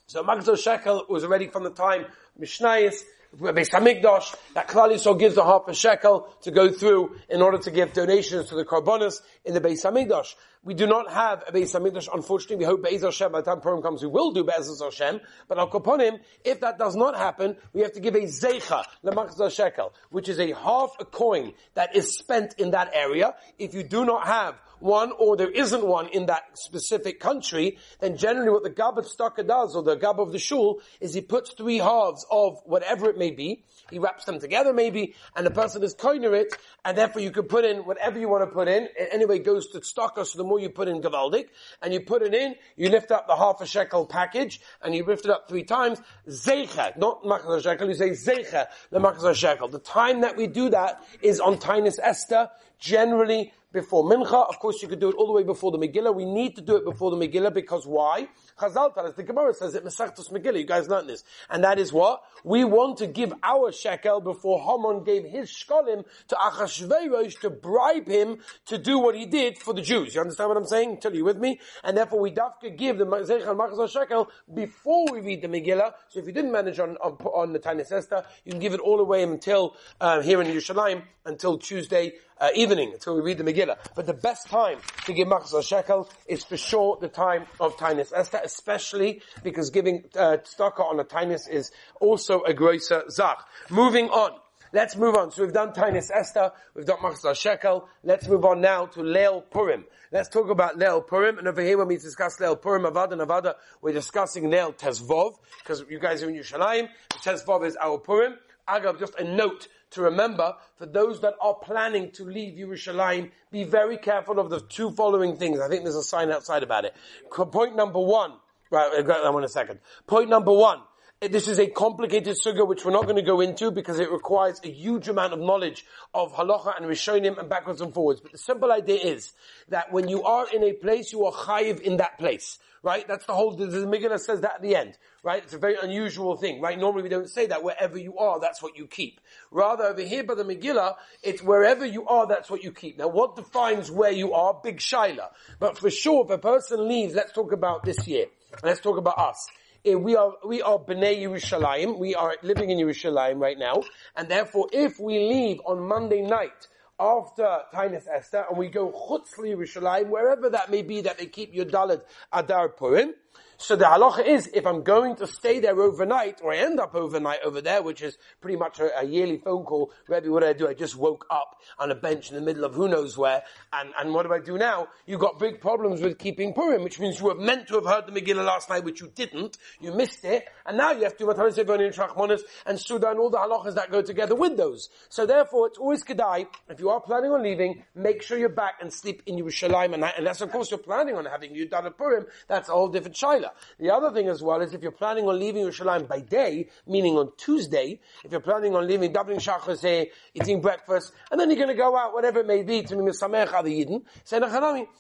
So 0.08 0.24
Machazis 0.24 0.66
HaShekel 0.66 1.10
was 1.10 1.24
already 1.24 1.48
from 1.48 1.64
the 1.64 1.70
time 1.70 2.06
Mishnayis, 2.40 3.02
Beis 3.38 3.70
Hamikdash, 3.70 4.36
that 4.56 4.68
Klal 4.68 4.92
Yisrael 4.92 5.18
gives 5.18 5.38
a 5.38 5.44
half 5.44 5.68
a 5.68 5.74
shekel 5.74 6.28
to 6.42 6.52
go 6.52 6.72
through 6.72 7.16
in 7.30 7.42
order 7.42 7.60
to 7.60 7.70
give 7.70 7.94
donations 7.94 8.50
to 8.50 8.56
the 8.56 8.66
Karbonis 8.66 9.22
in 9.46 9.54
the 9.54 9.62
Beis 9.62 9.86
Hamikdash. 9.86 10.34
We 10.64 10.74
do 10.74 10.88
not 10.88 11.12
have 11.12 11.44
a 11.48 11.52
Beis 11.52 11.76
Hamikdash, 11.76 12.10
unfortunately. 12.12 12.58
We 12.58 12.66
hope 12.66 12.84
Beis 12.84 13.04
Hashem, 13.04 13.32
by 13.32 13.42
the 13.42 13.46
time 13.46 13.62
Purim 13.62 13.84
comes, 13.84 14.02
we 14.02 14.10
will 14.10 14.32
do 14.32 14.44
Beis 14.44 14.84
Hashem. 14.84 15.22
But 15.48 15.60
Al 15.60 15.70
Kaponim, 15.70 16.20
if 16.44 16.60
that 16.62 16.80
does 16.80 16.96
not 16.96 17.16
happen, 17.16 17.56
we 17.72 17.82
have 17.82 17.94
to 17.94 18.00
give 18.00 18.16
a 18.16 18.22
Zeicha, 18.22 18.84
Lemachzah 19.06 19.56
Shekel, 19.56 19.94
which 20.10 20.28
is 20.28 20.40
a 20.40 20.54
half 20.54 20.96
a 21.00 21.06
coin 21.06 21.54
that 21.76 21.96
is 21.96 22.18
spent 22.18 22.56
in 22.58 22.72
that 22.72 22.92
area. 22.94 23.36
If 23.60 23.76
you 23.76 23.84
do 23.84 24.06
not 24.06 24.26
have 24.26 24.56
one 24.80 25.12
or 25.18 25.38
there 25.38 25.50
isn't 25.50 25.86
one 25.86 26.08
in 26.10 26.28
that 26.28 26.58
specific 26.58 27.20
country, 27.20 27.78
then 28.00 28.18
generally 28.18 28.50
what 28.50 28.64
the 28.64 28.70
Gabbat 28.70 29.06
Staka 29.06 29.48
does, 29.48 29.76
or 29.76 29.84
the 29.84 29.96
Gab 29.96 30.20
of 30.20 30.32
the 30.32 30.40
Shul, 30.40 30.82
is 31.00 31.14
he 31.14 31.22
puts 31.22 31.52
three 31.54 31.78
halves 31.78 32.26
of 32.32 32.60
whatever 32.66 33.10
it 33.10 33.18
may 33.18 33.32
be, 33.32 33.64
he 33.90 34.00
wraps 34.00 34.26
them 34.26 34.40
together 34.40 34.74
maybe, 34.74 35.16
and 35.36 35.46
the 35.46 35.52
person 35.52 35.84
is 35.84 35.94
coiner 35.94 36.34
it, 36.36 36.56
and 36.86 36.98
therefore 36.98 37.22
you 37.22 37.32
can 37.32 37.44
put 37.44 37.66
in 37.66 37.80
whatever 37.80 38.20
you 38.20 38.30
want 38.30 38.44
to 38.44 38.54
put 38.54 38.68
in. 38.68 38.84
It 38.98 39.10
anyway 39.12 39.40
goes 39.40 39.68
to 39.70 39.80
Staka, 39.80 40.26
so 40.26 40.38
the 40.38 40.44
more 40.44 40.60
you 40.60 40.70
put 40.70 40.88
in 40.88 41.02
Gavaldik, 41.02 41.48
and 41.82 41.94
you 41.94 42.02
put 42.02 42.22
it 42.22 42.34
in, 42.34 42.56
you 42.76 42.90
lift 42.90 43.12
up 43.12 43.28
the 43.28 43.36
half 43.36 43.62
a 43.62 43.66
shekel 43.66 44.06
package, 44.06 44.62
and 44.82 44.96
you 44.96 45.04
lift 45.04 45.26
it 45.26 45.32
up 45.32 45.50
three 45.50 45.64
times, 45.64 46.02
Zeicha, 46.28 46.98
not 46.98 47.24
Machzah 47.24 47.64
Shekel, 47.64 47.88
you 47.88 47.96
say 47.96 48.12
Zeicha, 48.12 48.68
the 48.92 49.34
Shekel. 49.34 49.68
The 49.68 49.80
time 49.80 50.22
that 50.22 50.38
we 50.38 50.48
do 50.48 50.70
that 50.70 51.04
is 51.22 51.40
on 51.40 51.58
Tainus 51.58 52.00
Esther, 52.02 52.50
generally 52.80 53.54
before 53.72 54.04
Mincha. 54.04 54.48
Of 54.50 54.60
course, 54.60 54.82
you 54.82 54.88
could 54.88 55.00
do 55.00 55.10
it 55.10 55.16
all 55.16 55.28
the 55.28 55.34
way 55.34 55.44
before 55.44 55.72
the 55.72 55.78
Megillah. 55.78 56.14
We 56.14 56.26
need 56.26 56.56
to 56.56 56.62
do 56.62 56.76
it 56.76 56.86
before 56.86 57.12
the 57.12 57.18
Megillah 57.18 57.54
because 57.54 57.86
why? 57.86 58.28
Chazal 58.60 58.98
us, 58.98 59.16
the 59.16 59.24
Gemara 59.24 59.54
says 59.54 59.76
it, 59.76 59.86
Mesachtos 59.86 60.32
Megillah. 60.32 60.60
You 60.60 60.66
guys 60.66 60.88
learned 60.90 61.10
this. 61.10 61.24
And 61.50 61.64
that 61.64 61.80
is 61.80 61.94
what? 61.94 62.24
We 62.44 62.64
want 62.64 62.98
to 62.98 63.08
give 63.08 63.34
our 63.44 63.72
shekel 63.72 64.22
before 64.22 64.60
Haman 64.60 65.04
gave 65.04 65.24
his 65.24 65.50
shkolim 65.50 66.06
to 66.28 66.36
Achashverosh 66.36 67.40
to 67.42 67.50
bribe 67.50 68.08
him 68.08 68.40
to 68.68 68.78
do 68.78 69.00
what 69.00 69.16
he 69.16 69.26
did 69.26 69.58
for 69.58 69.74
the 69.74 69.82
Jews. 69.82 70.16
You 70.16 70.22
understand 70.22 70.50
what 70.50 70.58
I'm 70.58 70.66
saying? 70.66 70.98
Tell 70.98 71.14
you 71.14 71.24
with 71.24 71.38
me? 71.38 71.60
And 71.84 71.98
therefore 71.98 72.20
we 72.20 72.32
dafka 72.32 72.76
give 72.78 72.98
the 72.98 73.06
Zechel 73.06 73.56
Machzor 73.58 73.90
shekel 73.90 74.30
before 74.54 75.06
we 75.12 75.22
read 75.22 75.42
the 75.42 75.48
Megillah. 75.48 75.94
So 76.10 76.20
if 76.20 76.26
you 76.26 76.34
didn't 76.34 76.52
manage 76.52 76.80
on, 76.80 76.98
on, 76.98 77.14
on 77.14 77.54
the 77.54 77.60
Tainis 77.60 77.92
Esther, 77.92 78.26
you 78.46 78.52
can 78.52 78.60
give 78.60 78.74
it 78.74 78.80
all 78.80 79.00
away 79.00 79.24
until, 79.24 79.76
uh, 80.02 80.22
here 80.22 80.42
in 80.42 80.48
Yerushalayim, 80.48 81.04
until 81.26 81.58
Tuesday, 81.58 82.14
uh, 82.40 82.50
evening 82.56 82.94
until 82.94 83.16
we 83.16 83.22
read 83.22 83.38
the 83.38 83.44
Megillah. 83.44 83.78
But 83.96 84.06
the 84.06 84.14
best 84.14 84.48
time 84.48 84.80
to 85.06 85.14
give 85.14 85.28
Machzor 85.28 85.64
Shekel 85.64 86.10
is 86.28 86.44
for 86.44 86.58
sure 86.58 86.98
the 87.00 87.10
time 87.10 87.46
of 87.60 87.76
Tainus 87.78 88.12
Esther, 88.16 88.40
especially 88.50 89.22
because 89.44 89.70
giving 89.70 90.06
uh, 90.16 90.38
on 90.60 91.00
a 91.00 91.04
Tainus 91.04 91.50
is 91.50 91.72
also 92.00 92.42
a 92.42 92.54
grosser 92.54 93.04
Zach. 93.10 93.38
Moving 93.70 94.10
on. 94.10 94.32
Let's 94.72 94.96
move 94.96 95.16
on. 95.16 95.32
So 95.32 95.44
we've 95.44 95.54
done 95.54 95.74
Tainus 95.74 96.12
Esther, 96.14 96.52
we've 96.76 96.86
done 96.86 97.00
Machzor 97.00 97.36
Shekel. 97.36 97.88
Let's 98.04 98.28
move 98.28 98.46
on 98.46 98.62
now 98.62 98.86
to 98.88 99.00
Leil 99.00 99.44
Purim. 99.50 99.86
Let's 100.12 100.30
talk 100.30 100.50
about 100.50 100.78
Leil 100.78 101.06
Purim. 101.06 101.40
And 101.40 101.48
over 101.48 101.62
here 101.62 101.78
when 101.78 101.88
we 101.88 101.98
discuss 101.98 102.38
Leil 102.40 102.60
Purim, 102.62 102.84
Avada 102.84 103.14
and 103.14 103.22
Avada, 103.22 103.56
we're 103.82 103.94
discussing 103.94 104.44
Leil 104.46 104.78
Tezvov, 104.78 105.38
because 105.60 105.84
you 105.90 106.00
guys 106.00 106.22
are 106.24 106.30
in 106.30 106.36
Yerushalayim. 106.36 106.88
Tezvov 107.24 107.66
is 107.66 107.76
our 107.78 107.98
Purim. 107.98 108.36
Agab, 108.68 109.00
just 109.00 109.16
a 109.16 109.24
note 109.24 109.68
to 109.92 110.02
remember 110.02 110.56
for 110.76 110.86
those 110.86 111.22
that 111.22 111.36
are 111.42 111.56
planning 111.56 112.12
to 112.12 112.26
leave 112.26 112.58
Yerushalayim, 112.58 113.32
be 113.52 113.64
very 113.64 113.98
careful 113.98 114.40
of 114.40 114.50
the 114.50 114.60
two 114.62 114.92
following 114.92 115.36
things. 115.36 115.60
I 115.60 115.68
think 115.68 115.84
there's 115.84 115.96
a 115.96 116.04
sign 116.04 116.32
outside 116.32 116.64
about 116.64 116.86
it. 116.86 116.96
Point 117.32 117.76
number 117.76 118.00
one. 118.00 118.34
Right, 118.72 118.92
I've 118.96 119.08
got 119.08 119.24
that 119.24 119.34
one 119.34 119.42
in 119.42 119.46
a 119.46 119.50
second. 119.50 119.80
Point 120.06 120.30
number 120.30 120.54
one. 120.54 120.82
This 121.22 121.50
is 121.50 121.60
a 121.60 121.68
complicated 121.68 122.38
sugar 122.42 122.64
which 122.64 122.86
we're 122.86 122.94
not 122.94 123.04
going 123.04 123.18
to 123.18 123.22
go 123.22 123.42
into 123.42 123.72
because 123.72 124.00
it 124.00 124.10
requires 124.10 124.62
a 124.64 124.70
huge 124.70 125.10
amount 125.10 125.34
of 125.34 125.40
knowledge 125.40 125.86
of 126.14 126.32
halacha 126.32 126.78
and 126.78 126.86
rishonim 126.86 127.38
and 127.38 127.50
backwards 127.50 127.82
and 127.82 127.94
forwards. 127.94 128.22
But 128.22 128.32
the 128.32 128.38
simple 128.38 128.72
idea 128.72 129.00
is 129.02 129.34
that 129.68 129.92
when 129.92 130.08
you 130.08 130.24
are 130.24 130.48
in 130.50 130.64
a 130.64 130.72
place, 130.72 131.12
you 131.12 131.26
are 131.26 131.34
chayiv 131.34 131.82
in 131.82 131.98
that 131.98 132.18
place. 132.20 132.58
Right? 132.84 133.06
That's 133.06 133.26
the 133.26 133.34
whole, 133.34 133.52
the, 133.52 133.66
the 133.66 133.86
Megillah 133.86 134.22
says 134.22 134.40
that 134.40 134.54
at 134.56 134.62
the 134.62 134.78
end. 134.78 134.98
Right? 135.22 135.44
It's 135.44 135.54
a 135.54 135.58
very 135.58 135.76
unusual 135.76 136.38
thing. 136.38 136.62
Right? 136.62 136.80
Normally 136.80 137.04
we 137.04 137.10
don't 137.10 137.30
say 137.30 137.48
that. 137.48 137.64
Wherever 137.64 137.98
you 137.98 138.18
are, 138.18 138.40
that's 138.40 138.64
what 138.64 138.78
you 138.78 138.88
keep. 138.88 139.20
Rather 139.52 139.84
over 139.88 140.02
here 140.02 140.24
by 140.24 140.36
the 140.36 140.46
Megillah, 140.46 140.96
it's 141.22 141.44
wherever 141.44 141.86
you 141.86 142.08
are, 142.08 142.28
that's 142.28 142.50
what 142.50 142.64
you 142.64 142.72
keep. 142.72 142.98
Now 142.98 143.10
what 143.10 143.36
defines 143.36 143.92
where 143.92 144.14
you 144.14 144.32
are? 144.32 144.58
Big 144.64 144.78
shaila. 144.78 145.32
But 145.60 145.78
for 145.78 145.92
sure, 145.92 146.24
if 146.24 146.32
a 146.32 146.38
person 146.38 146.88
leaves, 146.88 147.14
let's 147.14 147.34
talk 147.34 147.52
about 147.52 147.84
this 147.84 148.08
year. 148.08 148.28
Let's 148.64 148.80
talk 148.80 148.98
about 148.98 149.20
us. 149.20 149.50
Eh, 149.86 149.96
we 149.96 150.14
are 150.18 150.34
we 150.46 150.62
are 150.62 150.78
Bnei 150.78 151.22
Yerushalayim. 151.22 151.98
We 151.98 152.14
are 152.14 152.36
living 152.44 152.70
in 152.70 152.78
Yerushalayim 152.78 153.40
right 153.40 153.58
now, 153.58 153.82
and 154.16 154.28
therefore, 154.28 154.68
if 154.74 155.00
we 155.00 155.20
leave 155.20 155.62
on 155.66 155.88
Monday 155.88 156.22
night 156.22 156.68
after 157.00 157.60
Tainus 157.74 158.06
Esther 158.14 158.46
and 158.50 158.58
we 158.58 158.68
go 158.68 158.92
Chutz 158.92 159.38
Yerushalayim, 159.38 160.10
wherever 160.10 160.50
that 160.50 160.70
may 160.70 160.82
be, 160.82 161.00
that 161.02 161.18
they 161.18 161.28
keep 161.28 161.56
Yudalad 161.56 162.02
Adar 162.34 162.68
Purim, 162.70 163.14
so 163.62 163.76
the 163.76 163.84
halacha 163.84 164.26
is, 164.26 164.48
if 164.54 164.66
I'm 164.66 164.84
going 164.84 165.18
to 165.18 165.28
stay 165.28 165.60
there 165.60 165.78
overnight, 165.82 166.40
or 166.42 166.54
I 166.54 166.60
end 166.60 166.80
up 166.80 166.96
overnight 166.96 167.40
over 167.44 167.60
there, 167.60 167.82
which 167.82 168.02
is 168.02 168.18
pretty 168.40 168.58
much 168.58 168.80
a, 168.80 168.98
a 168.98 169.04
yearly 169.04 169.38
phone 169.38 169.66
call, 169.66 169.92
Rebbe, 170.08 170.32
what 170.32 170.44
do 170.44 170.48
I 170.48 170.54
do? 170.54 170.70
I 170.70 170.74
just 170.74 170.96
woke 170.96 171.26
up 171.30 171.60
on 171.78 171.92
a 171.92 171.96
bench 171.96 172.30
in 172.30 172.36
the 172.36 172.42
middle 172.42 172.64
of 172.64 172.74
who 172.74 172.88
knows 172.88 173.18
where, 173.18 173.44
and, 173.74 173.92
and 174.00 174.14
what 174.14 174.26
do 174.26 174.34
I 174.34 174.40
do 174.40 174.58
now? 174.58 174.88
You've 175.06 175.20
got 175.20 175.40
big 175.40 175.60
problems 175.60 176.00
with 176.00 176.18
keeping 176.18 176.54
Purim, 176.54 176.84
which 176.84 177.02
means 177.02 177.20
you 177.20 177.26
were 177.26 177.36
meant 177.36 177.68
to 177.68 177.76
have 177.76 177.86
heard 177.86 178.08
the 178.08 178.14
Megillah 178.14 178.46
last 178.46 178.70
night, 178.70 178.86
which 178.86 179.02
you 179.02 179.12
didn't, 179.14 179.58
you 179.82 179.94
missed 179.94 180.24
it, 180.24 180.48
and 180.66 180.78
now 180.78 180.92
you 180.92 181.04
have 181.04 181.18
to 181.18 181.26
do 181.26 181.30
Mataris 181.30 181.58
and 181.58 181.94
Shachmonis 181.94 182.42
and 182.66 182.80
Suda 182.80 183.10
and 183.10 183.20
all 183.20 183.30
the 183.30 183.40
halachas 183.40 183.76
that 183.76 183.92
go 183.92 184.02
together 184.02 184.36
with 184.36 184.56
those. 184.56 184.88
So 185.10 185.26
therefore, 185.26 185.68
it's 185.68 185.78
always 185.78 186.02
Kedai, 186.06 186.48
if 186.70 186.80
you 186.80 186.90
are 186.92 187.02
planning 187.02 187.32
on 187.32 187.44
leaving, 187.44 187.84
make 187.94 188.22
sure 188.22 188.38
you're 188.38 188.48
back 188.48 188.76
and 188.82 188.92
sleep 188.94 189.22
in 189.26 189.36
Yerushalayim, 189.36 189.94
and 189.96 190.06
unless 190.18 190.40
of 190.40 190.50
course 190.50 190.72
you're 190.72 190.78
planning 190.78 191.16
on 191.16 191.26
having 191.26 191.54
Yudana 191.54 191.96
Purim, 191.98 192.26
that's 192.48 192.70
a 192.70 192.72
whole 192.72 192.88
different 192.88 193.18
shaila. 193.18 193.49
The 193.80 193.92
other 193.92 194.12
thing 194.12 194.28
as 194.28 194.42
well 194.42 194.62
is 194.62 194.74
if 194.74 194.82
you're 194.82 194.92
planning 194.92 195.28
on 195.28 195.40
leaving 195.40 195.66
Yerushalayim 195.66 196.08
by 196.08 196.20
day, 196.20 196.70
meaning 196.88 197.18
on 197.18 197.32
Tuesday, 197.38 198.00
if 198.24 198.32
you're 198.32 198.42
planning 198.42 198.76
on 198.76 198.88
leaving, 198.88 199.12
doubling 199.12 199.40
shachar, 199.40 199.78
say, 199.78 200.02
eh, 200.02 200.06
eating 200.34 200.62
breakfast, 200.62 201.12
and 201.32 201.40
then 201.40 201.50
you're 201.50 201.58
going 201.58 201.70
to 201.70 201.76
go 201.76 201.98
out, 201.98 202.14
whatever 202.14 202.40
it 202.40 202.48
may 202.48 202.64
be, 202.64 202.84
to 202.84 202.96
Misamech 202.96 203.54
Adi 203.54 203.86
Yidden, 203.86 204.04
say, 204.24 204.40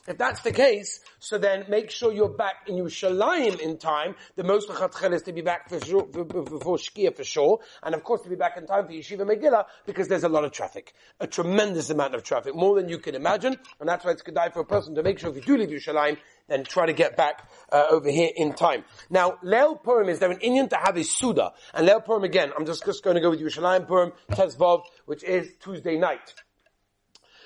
if 0.07 0.17
that's 0.17 0.41
the 0.41 0.51
case, 0.51 0.99
so 1.19 1.37
then 1.37 1.65
make 1.69 1.91
sure 1.91 2.11
you're 2.11 2.29
back 2.29 2.67
in 2.67 2.75
Yerushalayim 2.75 3.59
in 3.59 3.77
time. 3.77 4.15
The 4.35 4.43
most 4.43 4.69
lechatchel 4.69 5.13
is 5.13 5.23
to 5.23 5.33
be 5.33 5.41
back 5.41 5.69
for 5.69 5.79
sure, 5.79 6.05
before 6.05 6.77
Shkia 6.77 7.15
for 7.15 7.23
sure, 7.23 7.59
and 7.83 7.95
of 7.95 8.03
course 8.03 8.21
to 8.23 8.29
be 8.29 8.35
back 8.35 8.57
in 8.57 8.65
time 8.65 8.87
for 8.87 8.93
Yeshiva 8.93 9.21
Megillah, 9.21 9.65
because 9.85 10.07
there's 10.07 10.23
a 10.23 10.29
lot 10.29 10.43
of 10.43 10.51
traffic. 10.51 10.93
A 11.19 11.27
tremendous 11.27 11.89
amount 11.89 12.15
of 12.15 12.23
traffic, 12.23 12.55
more 12.55 12.75
than 12.75 12.89
you 12.89 12.99
can 12.99 13.15
imagine, 13.15 13.57
and 13.79 13.89
that's 13.89 14.05
why 14.05 14.11
it's 14.11 14.21
good 14.21 14.37
for 14.53 14.61
a 14.61 14.65
person 14.65 14.95
to 14.95 15.03
make 15.03 15.19
sure 15.19 15.29
if 15.29 15.35
you 15.35 15.41
do 15.41 15.57
leave 15.57 15.69
Yerushalayim, 15.69 16.17
then 16.49 16.63
try 16.63 16.85
to 16.85 16.93
get 16.93 17.15
back 17.15 17.49
uh, 17.71 17.85
over 17.89 18.09
here 18.09 18.29
in 18.35 18.53
time. 18.53 18.83
Now, 19.09 19.37
Leil 19.43 19.81
Purim, 19.81 20.09
is 20.09 20.19
there 20.19 20.31
an 20.31 20.39
Indian 20.39 20.67
to 20.69 20.77
have 20.77 20.97
a 20.97 21.03
Suda? 21.03 21.53
And 21.73 21.87
Leil 21.87 22.03
Purim 22.03 22.23
again, 22.23 22.51
I'm 22.57 22.65
just, 22.65 22.85
just 22.85 23.03
going 23.03 23.15
to 23.15 23.21
go 23.21 23.29
with 23.29 23.41
Yerushalayim 23.41 23.87
Purim, 23.87 24.11
Tezvov, 24.31 24.83
which 25.05 25.23
is 25.23 25.49
Tuesday 25.61 25.97
night. 25.97 26.33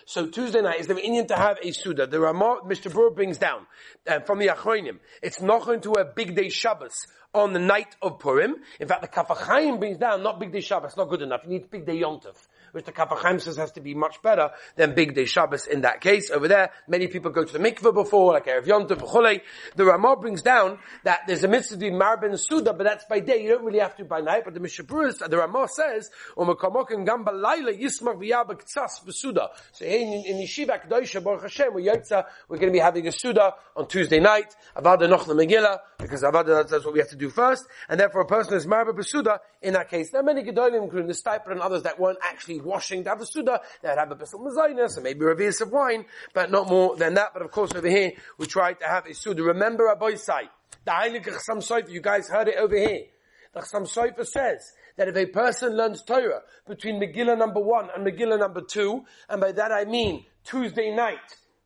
So 0.05 0.27
Tuesday 0.27 0.61
night 0.61 0.79
is 0.79 0.87
the 0.87 0.97
Indian 1.01 1.27
to 1.27 1.35
have 1.35 1.57
a 1.63 1.71
Suda. 1.71 2.07
The 2.07 2.19
Ramah, 2.19 2.61
Mr. 2.65 2.91
Brewer 2.91 3.11
brings 3.11 3.37
down 3.37 3.65
uh, 4.07 4.19
from 4.21 4.39
the 4.39 4.47
Achronim. 4.47 4.99
It's 5.21 5.41
not 5.41 5.65
going 5.65 5.81
to 5.81 5.91
a 5.93 6.05
big 6.05 6.35
day 6.35 6.49
Shabbos 6.49 6.93
on 7.33 7.53
the 7.53 7.59
night 7.59 7.95
of 8.01 8.19
Purim. 8.19 8.55
In 8.79 8.87
fact, 8.87 9.01
the 9.01 9.07
Kaf 9.07 9.29
HaChaim 9.29 9.79
brings 9.79 9.97
down 9.97 10.21
not 10.21 10.39
big 10.39 10.51
day 10.51 10.59
Shabbos, 10.59 10.97
not 10.97 11.09
good 11.09 11.21
enough. 11.21 11.41
You 11.45 11.51
need 11.51 11.71
big 11.71 11.85
day 11.85 12.01
Yontif 12.01 12.35
which 12.73 12.85
the 12.85 12.91
Kaf 12.91 13.09
HaChaim 13.09 13.39
says 13.39 13.55
has 13.57 13.71
to 13.73 13.81
be 13.81 13.93
much 13.93 14.21
better 14.21 14.51
than 14.75 14.93
Big 14.93 15.15
Day 15.15 15.25
Shabbos 15.25 15.67
in 15.67 15.81
that 15.81 16.01
case. 16.01 16.29
Over 16.29 16.47
there, 16.47 16.71
many 16.87 17.07
people 17.07 17.31
go 17.31 17.43
to 17.43 17.53
the 17.53 17.59
mikveh 17.59 17.93
before, 17.93 18.33
like 18.33 18.47
Erev 18.47 18.65
Yom 18.65 18.87
Tov, 18.87 19.41
The 19.75 19.85
Ramah 19.85 20.17
brings 20.17 20.41
down 20.41 20.79
that 21.03 21.21
there's 21.27 21.43
a 21.43 21.47
mitzvah 21.47 21.75
to 21.75 21.79
be 21.79 21.91
Marben 21.91 22.29
and 22.29 22.39
Suda, 22.39 22.73
but 22.73 22.83
that's 22.83 23.05
by 23.05 23.19
day. 23.19 23.43
You 23.43 23.49
don't 23.49 23.63
really 23.63 23.79
have 23.79 23.95
to 23.97 24.05
by 24.05 24.21
night. 24.21 24.43
But 24.43 24.55
the 24.55 24.59
Mishaburus, 24.59 25.19
the 25.19 25.37
Ramah 25.37 25.67
says, 25.69 26.09
"Umakamok 26.35 27.05
Gamba 27.05 27.31
Laila 27.31 27.73
Yismach 27.73 28.17
V'Yabak 28.17 28.63
Tzas 28.65 29.05
B'Suda." 29.05 29.49
So 29.71 29.85
in, 29.85 30.23
in 30.25 30.37
Yeshiva 30.37 30.81
Kedosha 30.83 31.23
Baruch 31.23 31.43
Hashem, 31.43 31.73
we're 31.73 31.83
going 31.83 32.59
to 32.59 32.71
be 32.71 32.79
having 32.79 33.07
a 33.07 33.11
Suda 33.11 33.53
on 33.75 33.87
Tuesday 33.87 34.19
night. 34.19 34.55
Avada 34.75 35.09
Noch 35.09 35.25
the 35.25 35.33
Megillah, 35.33 35.79
because 36.03 36.21
Avada 36.21 36.67
that's 36.67 36.85
what 36.85 36.93
we 36.93 36.99
have 36.99 37.09
to 37.09 37.15
do 37.15 37.29
first, 37.29 37.65
and 37.89 37.99
therefore 37.99 38.21
a 38.21 38.25
person 38.25 38.53
is 38.53 38.67
Marben 38.67 38.95
B'Suda. 38.95 39.39
In 39.61 39.73
that 39.73 39.89
case, 39.89 40.11
there 40.11 40.21
are 40.21 40.23
many 40.23 40.43
Gedolim, 40.43 40.83
including 40.83 41.07
the 41.07 41.13
Steipler 41.13 41.51
and 41.51 41.61
others 41.61 41.83
that 41.83 41.99
weren't 41.99 42.19
actually 42.21 42.61
washing 42.61 43.03
to 43.05 43.09
have 43.09 43.21
a 43.21 43.25
Suda. 43.25 43.61
That 43.81 43.97
have 43.97 44.11
a 44.11 44.15
Bissel 44.15 44.39
Mazainas 44.39 44.95
and 44.95 45.03
maybe 45.03 45.21
a 45.21 45.29
reverse 45.29 45.61
of 45.61 45.71
wine, 45.71 46.05
but 46.33 46.51
not 46.51 46.69
more 46.69 46.95
than 46.95 47.15
that. 47.15 47.29
But 47.33 47.41
of 47.41 47.51
course, 47.51 47.73
over 47.73 47.87
here 47.87 48.11
we 48.37 48.45
try 48.45 48.73
to 48.73 48.85
have 48.85 49.05
a 49.05 49.13
Suda. 49.13 49.41
Remember 49.41 49.85
Rabbi 49.85 50.15
Sai, 50.15 50.43
the 50.85 50.91
Heilige 50.91 51.25
Chassam 51.25 51.57
Sofer. 51.57 51.89
You 51.89 52.01
guys 52.01 52.29
heard 52.29 52.47
it 52.49 52.55
over 52.57 52.77
here. 52.77 53.05
The 53.53 53.61
Chassam 53.61 53.83
Sofer 53.83 54.25
says 54.25 54.73
that 54.97 55.07
if 55.07 55.15
a 55.15 55.25
person 55.25 55.75
learns 55.75 56.03
Torah 56.03 56.41
between 56.67 57.01
Megillah 57.01 57.37
number 57.37 57.59
one 57.59 57.89
and 57.95 58.05
Megillah 58.05 58.39
number 58.39 58.61
two, 58.61 59.05
and 59.29 59.41
by 59.41 59.51
that 59.53 59.71
I 59.71 59.85
mean 59.85 60.25
Tuesday 60.43 60.93
night 60.93 61.17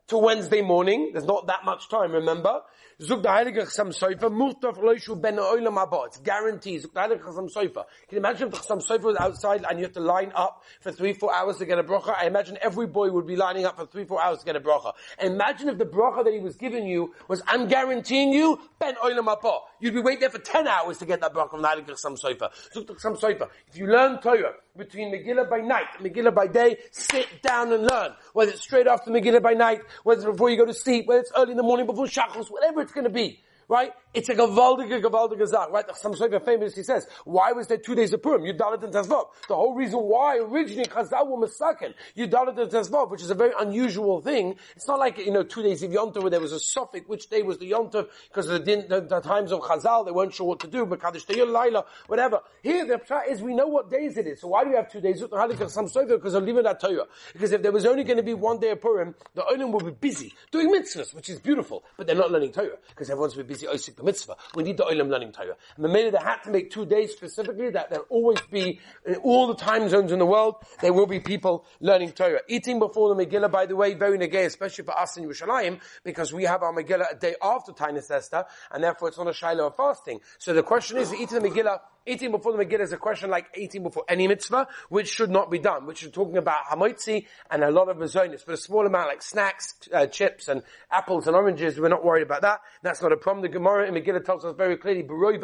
to 0.07 0.17
Wednesday 0.17 0.61
morning, 0.61 1.09
there's 1.11 1.25
not 1.25 1.47
that 1.47 1.65
much 1.65 1.89
time, 1.89 2.11
remember? 2.13 2.61
Zug 2.99 3.21
the 3.21 3.29
Heilige 3.29 3.59
Chassam 3.71 3.91
Loishu 3.91 5.21
Ben 5.21 5.35
Oilam 5.35 5.77
Haba. 5.77 6.07
It's 6.07 6.17
guaranteed. 6.17 6.81
Zug 6.81 6.93
the 6.95 6.99
Heilige 6.99 7.21
Chassam. 7.21 7.53
Can 7.53 7.85
you 8.09 8.17
imagine 8.17 8.47
if 8.47 8.55
the 8.55 8.59
Chassam 8.59 8.83
Sofer 8.83 9.03
was 9.03 9.17
outside 9.17 9.63
and 9.69 9.77
you 9.77 9.85
have 9.85 9.93
to 9.93 9.99
line 9.99 10.31
up 10.33 10.63
for 10.81 10.91
three, 10.91 11.13
four 11.13 11.31
hours 11.31 11.57
to 11.57 11.67
get 11.67 11.77
a 11.77 11.83
bracha? 11.83 12.15
I 12.19 12.25
imagine 12.25 12.57
every 12.59 12.87
boy 12.87 13.11
would 13.11 13.27
be 13.27 13.35
lining 13.35 13.65
up 13.65 13.77
for 13.77 13.85
three, 13.85 14.03
four 14.03 14.19
hours 14.19 14.39
to 14.39 14.45
get 14.45 14.55
a 14.55 14.59
bracha. 14.59 14.93
And 15.19 15.35
imagine 15.35 15.69
if 15.69 15.77
the 15.77 15.85
bracha 15.85 16.23
that 16.23 16.33
he 16.33 16.39
was 16.39 16.55
giving 16.55 16.87
you 16.87 17.13
was, 17.27 17.43
I'm 17.45 17.67
guaranteeing 17.67 18.33
you, 18.33 18.59
Ben 18.79 18.95
Oilam 18.95 19.27
Haba. 19.27 19.59
You'd 19.79 19.93
be 19.93 20.01
waiting 20.01 20.21
there 20.21 20.31
for 20.31 20.39
ten 20.39 20.67
hours 20.67 20.97
to 20.97 21.05
get 21.05 21.21
that 21.21 21.35
bracha 21.35 21.51
from 21.51 21.61
the 21.61 21.67
Heilige 21.67 21.89
Chassam 21.89 22.19
Sofer. 22.19 22.49
Zug 22.73 22.87
the 22.87 22.95
Chassam. 22.95 23.47
If 23.67 23.77
you 23.77 23.85
learn 23.85 24.19
Torah 24.21 24.53
between 24.75 25.11
Megillah 25.11 25.49
by 25.49 25.59
night 25.59 25.85
Megillah 25.99 26.33
by 26.33 26.47
day, 26.47 26.77
sit 26.91 27.43
down 27.43 27.73
and 27.73 27.83
learn. 27.83 28.13
Whether 28.33 28.53
it's 28.53 28.61
straight 28.61 28.87
after 28.87 29.11
Megillah 29.11 29.43
by 29.43 29.53
night, 29.53 29.81
whether 30.03 30.21
it's 30.21 30.31
before 30.31 30.49
you 30.49 30.57
go 30.57 30.65
to 30.65 30.73
sleep, 30.73 31.05
whether 31.05 31.21
it's 31.21 31.31
early 31.37 31.51
in 31.51 31.57
the 31.57 31.63
morning 31.63 31.85
before 31.85 32.05
Shachos, 32.05 32.49
whatever 32.49 32.86
it's 32.87 32.93
going 32.93 33.03
to 33.03 33.09
be 33.09 33.41
right? 33.67 33.91
It's 34.17 34.29
a 34.29 34.33
gavaldige, 34.33 34.99
gavaldige 34.99 35.45
zach, 35.45 35.69
right? 35.69 35.85
Some 35.95 36.15
Sofer 36.15 36.43
famously 36.43 36.81
says, 36.81 37.07
why 37.23 37.51
was 37.51 37.67
there 37.67 37.77
two 37.77 37.93
days 37.93 38.11
of 38.13 38.23
Purim? 38.23 38.41
Yudalit 38.41 38.83
and 38.83 38.91
Tezvav. 38.91 39.27
The 39.47 39.55
whole 39.55 39.75
reason 39.75 39.99
why 39.99 40.39
originally 40.39 40.85
Chazal 40.85 41.27
were 41.27 41.47
Masakin, 41.47 41.93
Yudalit 42.17 42.57
and 42.57 42.71
Tezvav, 42.71 43.11
which 43.11 43.21
is 43.21 43.29
a 43.29 43.35
very 43.35 43.51
unusual 43.59 44.19
thing. 44.21 44.55
It's 44.75 44.87
not 44.87 44.97
like, 44.97 45.19
you 45.19 45.29
know, 45.29 45.43
two 45.43 45.61
days 45.61 45.83
of 45.83 45.91
Yontav 45.91 46.21
where 46.21 46.31
there 46.31 46.39
was 46.39 46.51
a 46.51 46.59
suffix, 46.59 47.07
which 47.07 47.29
day 47.29 47.43
was 47.43 47.59
the 47.59 47.69
Yontav, 47.69 48.07
because 48.27 48.49
of 48.49 48.65
the, 48.65 48.85
the, 48.89 49.01
the, 49.01 49.19
times 49.19 49.51
of 49.51 49.59
Chazal, 49.59 50.03
they 50.03 50.11
weren't 50.11 50.33
sure 50.33 50.47
what 50.47 50.61
to 50.61 50.67
do, 50.67 50.87
but 50.87 50.99
Kaddish 50.99 51.29
Laila, 51.29 51.85
whatever. 52.07 52.39
Here, 52.63 52.87
the 52.87 52.95
pshat 52.95 53.29
is 53.29 53.43
we 53.43 53.53
know 53.53 53.67
what 53.67 53.91
days 53.91 54.17
it 54.17 54.25
is. 54.25 54.41
So 54.41 54.47
why 54.47 54.63
do 54.63 54.71
we 54.71 54.77
have 54.77 54.91
two 54.91 54.99
days? 54.99 55.21
Because 55.21 56.33
of 56.33 56.79
Torah. 56.79 57.05
Because 57.33 57.51
if 57.51 57.61
there 57.61 57.71
was 57.71 57.85
only 57.85 58.03
going 58.03 58.17
to 58.17 58.23
be 58.23 58.33
one 58.33 58.59
day 58.59 58.71
of 58.71 58.81
Purim, 58.81 59.13
the 59.35 59.45
Olim 59.45 59.71
would 59.73 59.85
be 59.85 59.91
busy 59.91 60.33
doing 60.49 60.73
mitzvahs, 60.73 61.13
which 61.13 61.29
is 61.29 61.39
beautiful, 61.39 61.83
but 61.97 62.07
they're 62.07 62.15
not 62.15 62.31
learning 62.31 62.51
Torah, 62.51 62.77
because 62.89 63.11
everyone's 63.11 63.35
be 63.35 63.43
busy 63.43 63.67
the 63.67 64.06
mitzvah. 64.07 64.35
We 64.55 64.63
need 64.63 64.77
the 64.77 64.85
olam 64.85 65.09
learning 65.09 65.33
Torah. 65.33 65.55
And 65.75 65.85
the 65.85 65.89
minute 65.89 66.13
they 66.13 66.23
had 66.23 66.41
to 66.45 66.49
make 66.49 66.71
two 66.71 66.85
days 66.85 67.11
specifically, 67.11 67.69
that 67.71 67.89
there'll 67.89 68.05
always 68.09 68.41
be, 68.49 68.79
in 69.05 69.15
all 69.17 69.47
the 69.47 69.55
time 69.55 69.87
zones 69.89 70.11
in 70.11 70.19
the 70.19 70.25
world, 70.25 70.55
there 70.81 70.93
will 70.93 71.05
be 71.05 71.19
people 71.19 71.65
learning 71.79 72.13
Torah. 72.13 72.41
Eating 72.47 72.79
before 72.79 73.13
the 73.13 73.25
Megillah, 73.25 73.51
by 73.51 73.65
the 73.65 73.75
way, 73.75 73.93
very 73.93 74.17
negay, 74.17 74.45
especially 74.45 74.85
for 74.85 74.97
us 74.97 75.17
in 75.17 75.25
Yerushalayim, 75.25 75.79
because 76.03 76.33
we 76.33 76.43
have 76.43 76.63
our 76.63 76.73
Megillah 76.73 77.11
a 77.11 77.15
day 77.15 77.35
after 77.41 77.71
Tainus 77.73 78.09
Esther, 78.09 78.45
and 78.71 78.83
therefore 78.83 79.09
it's 79.09 79.17
not 79.17 79.27
a 79.27 79.33
Shiloh 79.33 79.67
of 79.67 79.75
fasting. 79.75 80.19
So 80.39 80.53
the 80.53 80.63
question 80.63 80.97
is, 80.97 81.13
eating 81.13 81.41
the 81.41 81.49
Megillah 81.49 81.79
Eating 82.07 82.31
before 82.31 82.55
the 82.55 82.63
Megillah 82.63 82.83
is 82.83 82.93
a 82.93 82.97
question 82.97 83.29
like 83.29 83.47
eating 83.57 83.83
before 83.83 84.05
any 84.07 84.29
mitzvah, 84.29 84.67
which 84.87 85.09
should 85.09 85.29
not 85.29 85.51
be 85.51 85.59
done, 85.59 85.85
which 85.85 86.03
is 86.03 86.11
talking 86.11 86.37
about 86.37 86.65
hamotzi 86.71 87.25
and 87.51 87.65
a 87.65 87.69
lot 87.69 87.89
of 87.89 87.97
mazonis, 87.97 88.45
but 88.45 88.53
a 88.53 88.57
small 88.57 88.87
amount 88.87 89.09
like 89.09 89.21
snacks, 89.21 89.73
uh, 89.93 90.07
chips 90.07 90.47
and 90.47 90.63
apples 90.89 91.27
and 91.27 91.35
oranges, 91.35 91.77
we're 91.77 91.89
not 91.89 92.05
worried 92.05 92.23
about 92.23 92.43
that. 92.43 92.61
That's 92.81 93.01
not 93.01 93.11
a 93.11 93.17
problem. 93.17 93.41
The 93.41 93.49
Gemara 93.49 93.89
in 93.89 93.93
Megillah 93.93 94.23
tells 94.23 94.45
us 94.45 94.55
very 94.55 94.77
clearly, 94.77 95.01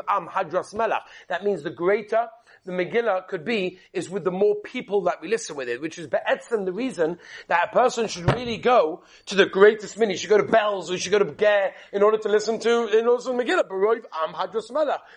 am 0.07 0.27
hadras 0.27 0.73
melach. 0.73 1.01
That 1.27 1.43
means 1.43 1.63
the 1.63 1.69
greater 1.69 2.29
the 2.65 2.71
Megillah 2.71 3.27
could 3.27 3.43
be 3.43 3.79
is 3.91 4.09
with 4.09 4.23
the 4.23 4.31
more 4.31 4.55
people 4.55 5.01
that 5.03 5.21
we 5.21 5.27
listen 5.27 5.55
with 5.55 5.67
it, 5.67 5.81
which 5.81 5.97
is 5.97 6.07
be'etzem 6.07 6.65
the 6.65 6.71
reason 6.71 7.17
that 7.47 7.69
a 7.69 7.73
person 7.73 8.07
should 8.07 8.33
really 8.33 8.57
go 8.57 9.03
to 9.25 9.35
the 9.35 9.45
greatest 9.45 9.97
mini. 9.97 10.13
You 10.13 10.17
should 10.17 10.29
go 10.29 10.37
to 10.37 10.43
Belz 10.43 10.89
or 10.89 10.93
you 10.93 10.97
should 10.97 11.11
go 11.11 11.19
to 11.19 11.31
Ger 11.33 11.71
in 11.91 12.01
order 12.03 12.17
to 12.17 12.29
listen 12.29 12.59
to, 12.59 12.97
in 12.97 13.07
order 13.07 13.23
to 13.23 13.29
Megillah. 13.31 13.67
Baroiv 13.67 14.03
am. 14.23 14.33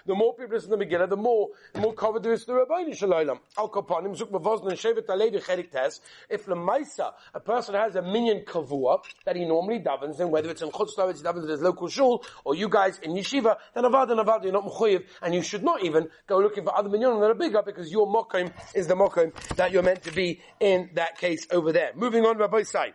The 0.06 0.14
more 0.14 0.34
people 0.34 0.56
listen 0.56 0.70
to 0.70 0.76
Megillah, 0.76 1.08
the 1.08 1.16
more, 1.16 1.48
the 1.72 1.80
more 1.80 1.94
covered 1.94 2.22
there 2.22 2.32
is 2.32 2.44
to 2.44 2.52
the 2.52 2.66
Rabbeinu 2.66 2.96
Shalom. 2.96 3.38
Al 3.58 3.68
Kapanim, 3.68 4.16
Zuk 4.16 4.30
Mavozn 4.30 4.68
and 4.68 4.78
Shevet 4.78 5.06
Alevi 5.06 5.42
Cherik 5.42 5.70
Tes. 5.70 6.00
If 6.28 6.46
Lamaisa, 6.46 7.12
a 7.34 7.40
person 7.40 7.74
has 7.74 7.94
a 7.94 8.02
minyan 8.02 8.40
kavua 8.44 9.02
that 9.24 9.36
he 9.36 9.44
normally 9.44 9.80
davens, 9.80 10.18
then 10.18 10.30
whether 10.30 10.50
it's 10.50 10.62
in 10.62 10.70
Chutz 10.70 10.90
he 10.96 11.22
davens 11.22 11.44
at 11.44 11.50
his 11.50 11.60
local 11.60 11.88
shul, 11.88 12.24
or 12.44 12.54
you 12.54 12.68
guys 12.68 12.98
in 13.02 13.12
yeshiva, 13.12 13.56
then 13.74 13.84
avad 13.84 14.10
and 14.10 14.20
avad, 14.20 14.42
you're 14.42 14.52
not 14.52 14.64
mechuyev, 14.64 15.04
and 15.22 15.34
you 15.34 15.42
should 15.42 15.62
not 15.62 15.84
even 15.84 16.08
go 16.26 16.38
looking 16.38 16.64
for 16.64 16.76
other 16.76 16.88
minyanim 16.88 17.35
bigger 17.36 17.62
because 17.62 17.90
your 17.90 18.06
mokim 18.06 18.52
is 18.74 18.86
the 18.86 18.94
mokim 18.94 19.32
that 19.56 19.70
you're 19.70 19.82
meant 19.82 20.02
to 20.04 20.12
be 20.12 20.40
in 20.58 20.90
that 20.94 21.18
case 21.18 21.46
over 21.50 21.72
there. 21.72 21.92
Moving 21.94 22.24
on, 22.24 22.38
Rabbi 22.38 22.62
Sai. 22.62 22.94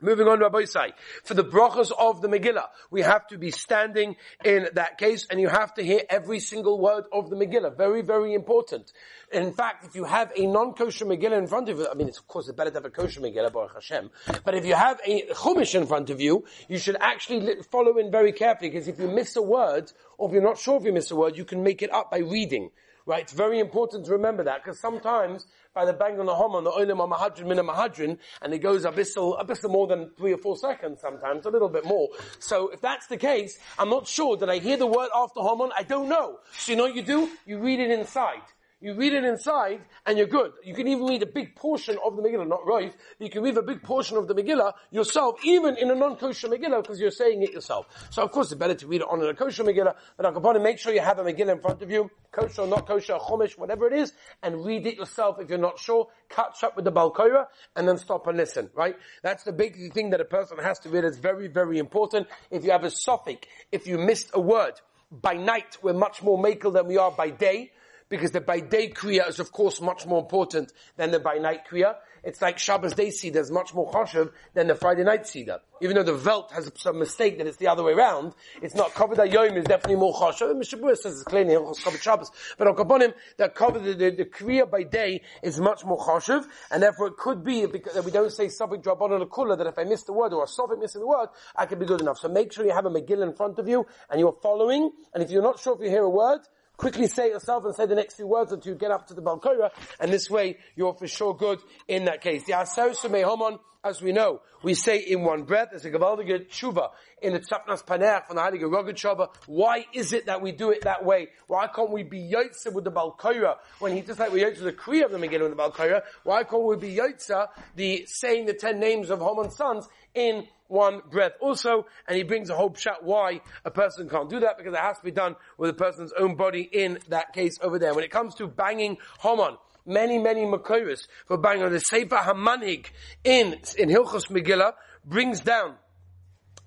Moving 0.00 0.26
on, 0.26 0.40
Rabbi 0.40 0.64
Sai. 0.64 0.92
For 1.22 1.32
the 1.32 1.44
brachas 1.44 1.90
of 1.98 2.20
the 2.20 2.28
Megillah, 2.28 2.66
we 2.90 3.00
have 3.00 3.26
to 3.28 3.38
be 3.38 3.50
standing 3.50 4.16
in 4.44 4.68
that 4.74 4.98
case, 4.98 5.26
and 5.30 5.40
you 5.40 5.48
have 5.48 5.72
to 5.74 5.82
hear 5.82 6.02
every 6.10 6.40
single 6.40 6.78
word 6.78 7.04
of 7.10 7.30
the 7.30 7.36
Megillah. 7.36 7.74
Very, 7.76 8.02
very 8.02 8.34
important. 8.34 8.92
In 9.32 9.52
fact, 9.52 9.86
if 9.86 9.94
you 9.94 10.04
have 10.04 10.30
a 10.36 10.46
non-kosher 10.46 11.06
Megillah 11.06 11.38
in 11.38 11.46
front 11.46 11.70
of 11.70 11.78
you, 11.78 11.88
I 11.88 11.94
mean, 11.94 12.08
it's, 12.08 12.18
of 12.18 12.26
course, 12.26 12.48
it's 12.48 12.56
better 12.56 12.70
to 12.70 12.76
have 12.76 12.84
a 12.84 12.90
kosher 12.90 13.20
Megillah, 13.20 13.52
Baruch 13.52 13.74
Hashem, 13.74 14.10
but 14.44 14.54
if 14.54 14.66
you 14.66 14.74
have 14.74 15.00
a 15.06 15.22
Chumash 15.32 15.74
in 15.74 15.86
front 15.86 16.10
of 16.10 16.20
you, 16.20 16.44
you 16.68 16.76
should 16.76 16.96
actually 17.00 17.62
follow 17.70 17.96
in 17.96 18.10
very 18.10 18.32
carefully, 18.32 18.70
because 18.70 18.88
if 18.88 18.98
you 18.98 19.08
miss 19.08 19.36
a 19.36 19.42
word, 19.42 19.90
or 20.18 20.28
if 20.28 20.34
you're 20.34 20.42
not 20.42 20.58
sure 20.58 20.76
if 20.76 20.84
you 20.84 20.92
miss 20.92 21.10
a 21.12 21.16
word, 21.16 21.36
you 21.38 21.46
can 21.46 21.62
make 21.62 21.80
it 21.80 21.90
up 21.90 22.10
by 22.10 22.18
reading. 22.18 22.70
Right? 23.06 23.22
It's 23.22 23.32
very 23.32 23.60
important 23.60 24.06
to 24.06 24.12
remember 24.12 24.44
that 24.44 24.64
because 24.64 24.80
sometimes 24.80 25.46
by 25.74 25.84
the 25.84 25.92
bang 25.92 26.18
on 26.18 26.26
the 26.26 26.34
hom 26.34 26.54
on 26.54 26.64
the 26.64 26.70
oilim 26.70 27.00
or 27.00 27.08
mahadrin 27.08 27.46
min 27.46 27.58
mahadrin, 27.58 28.18
and 28.40 28.54
it 28.54 28.60
goes 28.60 28.84
a 28.84 28.92
bissel, 28.92 29.38
more 29.68 29.86
than 29.86 30.10
three 30.16 30.32
or 30.32 30.38
four 30.38 30.56
seconds 30.56 31.00
sometimes, 31.00 31.44
a 31.44 31.50
little 31.50 31.68
bit 31.68 31.84
more. 31.84 32.08
So 32.38 32.68
if 32.68 32.80
that's 32.80 33.06
the 33.08 33.18
case, 33.18 33.58
I'm 33.78 33.90
not 33.90 34.06
sure. 34.08 34.36
that 34.38 34.48
I 34.48 34.58
hear 34.58 34.76
the 34.76 34.86
word 34.86 35.10
after 35.14 35.40
homon? 35.40 35.70
I 35.76 35.82
don't 35.82 36.08
know. 36.08 36.38
So 36.56 36.72
you 36.72 36.78
know 36.78 36.84
what 36.84 36.94
you 36.94 37.02
do? 37.02 37.28
You 37.44 37.58
read 37.58 37.80
it 37.80 37.90
inside. 37.90 38.42
You 38.84 38.92
read 38.92 39.14
it 39.14 39.24
inside, 39.24 39.80
and 40.04 40.18
you're 40.18 40.26
good. 40.26 40.52
You 40.62 40.74
can 40.74 40.86
even 40.88 41.06
read 41.06 41.22
a 41.22 41.26
big 41.26 41.56
portion 41.56 41.96
of 42.04 42.16
the 42.16 42.22
Megillah, 42.22 42.46
not 42.46 42.66
right. 42.66 42.94
You 43.18 43.30
can 43.30 43.42
read 43.42 43.56
a 43.56 43.62
big 43.62 43.82
portion 43.82 44.18
of 44.18 44.28
the 44.28 44.34
Megillah 44.34 44.74
yourself, 44.90 45.42
even 45.42 45.78
in 45.78 45.90
a 45.90 45.94
non-kosher 45.94 46.48
Megillah, 46.48 46.82
because 46.82 47.00
you're 47.00 47.10
saying 47.10 47.42
it 47.42 47.54
yourself. 47.54 47.86
So 48.10 48.22
of 48.22 48.30
course 48.30 48.52
it's 48.52 48.58
better 48.58 48.74
to 48.74 48.86
read 48.86 49.00
it 49.00 49.06
on 49.08 49.22
a 49.22 49.32
kosher 49.32 49.64
Megillah, 49.64 49.94
but 50.18 50.26
Akapani, 50.26 50.62
make 50.62 50.78
sure 50.78 50.92
you 50.92 51.00
have 51.00 51.18
a 51.18 51.24
Megillah 51.24 51.52
in 51.52 51.60
front 51.60 51.80
of 51.80 51.90
you, 51.90 52.10
kosher 52.30 52.60
or 52.60 52.66
not 52.66 52.86
kosher, 52.86 53.14
chumash, 53.14 53.56
whatever 53.56 53.86
it 53.86 53.94
is, 53.94 54.12
and 54.42 54.66
read 54.66 54.86
it 54.86 54.96
yourself 54.96 55.40
if 55.40 55.48
you're 55.48 55.56
not 55.56 55.78
sure. 55.78 56.08
Catch 56.28 56.62
up 56.62 56.76
with 56.76 56.84
the 56.84 56.92
Balkoira, 56.92 57.46
and 57.76 57.88
then 57.88 57.96
stop 57.96 58.26
and 58.26 58.36
listen, 58.36 58.68
right? 58.74 58.96
That's 59.22 59.44
the 59.44 59.52
big 59.52 59.94
thing 59.94 60.10
that 60.10 60.20
a 60.20 60.26
person 60.26 60.58
has 60.58 60.78
to 60.80 60.90
read. 60.90 61.04
It's 61.04 61.16
very, 61.16 61.48
very 61.48 61.78
important. 61.78 62.26
If 62.50 62.64
you 62.64 62.72
have 62.72 62.84
a 62.84 62.90
suffix, 62.90 63.48
if 63.72 63.86
you 63.86 63.96
missed 63.96 64.32
a 64.34 64.40
word, 64.40 64.74
by 65.10 65.32
night 65.32 65.78
we're 65.80 65.94
much 65.94 66.22
more 66.22 66.36
makel 66.36 66.74
than 66.74 66.86
we 66.86 66.98
are 66.98 67.10
by 67.10 67.30
day 67.30 67.70
because 68.08 68.30
the 68.30 68.40
by 68.40 68.60
day 68.60 68.90
kriya 68.90 69.28
is 69.28 69.40
of 69.40 69.52
course 69.52 69.80
much 69.80 70.06
more 70.06 70.20
important 70.20 70.72
than 70.96 71.10
the 71.10 71.20
by 71.20 71.38
night 71.38 71.66
kriya. 71.70 71.96
It's 72.24 72.40
like 72.40 72.58
Shabbos 72.58 72.94
day 72.94 73.10
Seder 73.10 73.40
is 73.40 73.50
much 73.50 73.74
more 73.74 73.90
chashuv 73.92 74.32
than 74.54 74.66
the 74.66 74.74
Friday 74.74 75.04
night 75.04 75.26
Seder. 75.26 75.60
Even 75.82 75.96
though 75.96 76.02
the 76.02 76.14
Velt 76.14 76.52
has 76.52 76.70
some 76.76 76.98
mistake 76.98 77.36
that 77.36 77.46
it's 77.46 77.58
the 77.58 77.68
other 77.68 77.82
way 77.82 77.92
around, 77.92 78.32
it's 78.62 78.74
not 78.74 78.94
covered 78.94 79.18
Yom 79.30 79.56
is 79.56 79.64
definitely 79.64 79.96
more 79.96 80.14
chashuv. 80.14 80.54
Mishabur 80.54 80.96
says 80.96 81.14
it's 81.14 81.24
clearly 81.24 81.54
covered 81.82 82.00
Shabbos. 82.00 82.30
But 82.56 82.68
on 82.68 82.76
Kabbonim, 82.76 83.12
the 83.36 83.50
cover, 83.50 83.78
the, 83.78 83.92
the, 83.92 84.10
the 84.10 84.24
kriya 84.24 84.70
by 84.70 84.84
day 84.84 85.20
is 85.42 85.60
much 85.60 85.84
more 85.84 85.98
chashuv, 85.98 86.46
and 86.70 86.82
therefore 86.82 87.08
it 87.08 87.16
could 87.18 87.44
be 87.44 87.66
because 87.66 88.02
we 88.04 88.10
don't 88.10 88.32
say 88.32 88.48
something 88.48 88.80
drop 88.80 89.02
on 89.02 89.12
a 89.12 89.26
kula 89.26 89.58
that 89.58 89.66
if 89.66 89.78
I 89.78 89.84
miss 89.84 90.04
the 90.04 90.14
word 90.14 90.32
or 90.32 90.44
a 90.44 90.46
sofik 90.46 90.80
missing 90.80 91.02
the 91.02 91.06
word, 91.06 91.28
I 91.56 91.66
can 91.66 91.78
be 91.78 91.84
good 91.84 92.00
enough. 92.00 92.18
So 92.18 92.28
make 92.28 92.52
sure 92.52 92.64
you 92.64 92.72
have 92.72 92.86
a 92.86 92.90
Megillah 92.90 93.28
in 93.28 93.34
front 93.34 93.58
of 93.58 93.68
you 93.68 93.86
and 94.08 94.18
you're 94.18 94.36
following, 94.42 94.90
and 95.12 95.22
if 95.22 95.30
you're 95.30 95.42
not 95.42 95.58
sure 95.58 95.74
if 95.74 95.82
you 95.82 95.90
hear 95.90 96.04
a 96.04 96.10
word, 96.10 96.40
quickly 96.76 97.06
say 97.06 97.28
yourself 97.28 97.64
and 97.64 97.74
say 97.74 97.86
the 97.86 97.94
next 97.94 98.14
few 98.14 98.26
words 98.26 98.52
until 98.52 98.72
you 98.72 98.78
get 98.78 98.90
up 98.90 99.06
to 99.08 99.14
the 99.14 99.22
Balkoira, 99.22 99.70
and 100.00 100.12
this 100.12 100.28
way 100.30 100.58
you're 100.76 100.94
for 100.94 101.06
sure 101.06 101.34
good 101.34 101.60
in 101.88 102.04
that 102.06 102.20
case. 102.20 102.44
The 102.44 102.52
Homon, 102.52 103.58
as 103.84 104.00
we 104.00 104.12
know, 104.12 104.40
we 104.62 104.74
say 104.74 104.98
in 104.98 105.22
one 105.22 105.42
breath, 105.42 105.68
there's 105.70 105.84
a 105.84 105.90
Gavaldige 105.90 106.48
Tshuva 106.48 106.88
in 107.20 107.34
the 107.34 107.40
Tzapnas 107.40 107.84
Paneach 107.84 108.26
from 108.26 108.36
the 108.36 108.42
Heilige 108.42 108.94
Shava. 108.94 109.28
Why 109.46 109.84
is 109.92 110.14
it 110.14 110.26
that 110.26 110.40
we 110.40 110.52
do 110.52 110.70
it 110.70 110.82
that 110.82 111.04
way? 111.04 111.28
Why 111.48 111.66
can't 111.66 111.90
we 111.90 112.02
be 112.02 112.18
Yotze 112.18 112.72
with 112.72 112.84
the 112.84 112.90
Balkoira 112.90 113.56
when 113.80 113.94
he 113.94 114.00
just 114.00 114.18
like 114.18 114.32
we 114.32 114.42
Yotze 114.42 114.60
the 114.60 114.72
Kriya 114.72 115.04
of 115.04 115.10
the 115.10 115.18
Megillah 115.18 115.48
with 115.48 115.56
the 115.56 115.62
Balkoira? 115.62 116.02
Why 116.22 116.44
can't 116.44 116.64
we 116.64 116.76
be 116.76 116.96
Yotze 116.96 117.46
the 117.76 118.06
saying 118.06 118.46
the 118.46 118.54
ten 118.54 118.80
names 118.80 119.10
of 119.10 119.20
Haman's 119.20 119.54
sons 119.56 119.86
in 120.14 120.46
one 120.68 121.02
breath 121.10 121.32
also, 121.40 121.86
and 122.08 122.16
he 122.16 122.22
brings 122.22 122.50
a 122.50 122.54
whole 122.54 122.74
shot 122.74 123.04
why 123.04 123.40
a 123.64 123.70
person 123.70 124.08
can't 124.08 124.30
do 124.30 124.40
that, 124.40 124.56
because 124.56 124.74
it 124.74 124.80
has 124.80 124.98
to 124.98 125.04
be 125.04 125.10
done 125.10 125.36
with 125.58 125.70
a 125.70 125.74
person's 125.74 126.12
own 126.18 126.36
body 126.36 126.62
in 126.62 126.98
that 127.08 127.32
case 127.32 127.58
over 127.62 127.78
there. 127.78 127.94
When 127.94 128.04
it 128.04 128.10
comes 128.10 128.34
to 128.36 128.46
banging 128.46 128.96
Haman, 129.20 129.56
many, 129.86 130.18
many 130.18 130.42
Makoris 130.42 131.06
for 131.26 131.36
banging 131.38 131.64
on 131.64 131.72
the 131.72 131.80
Sefer 131.80 132.16
Hamanig 132.16 132.86
in, 133.22 133.58
in 133.78 133.88
Hilchos 133.88 134.28
Megillah 134.28 134.74
brings 135.04 135.40
down 135.40 135.74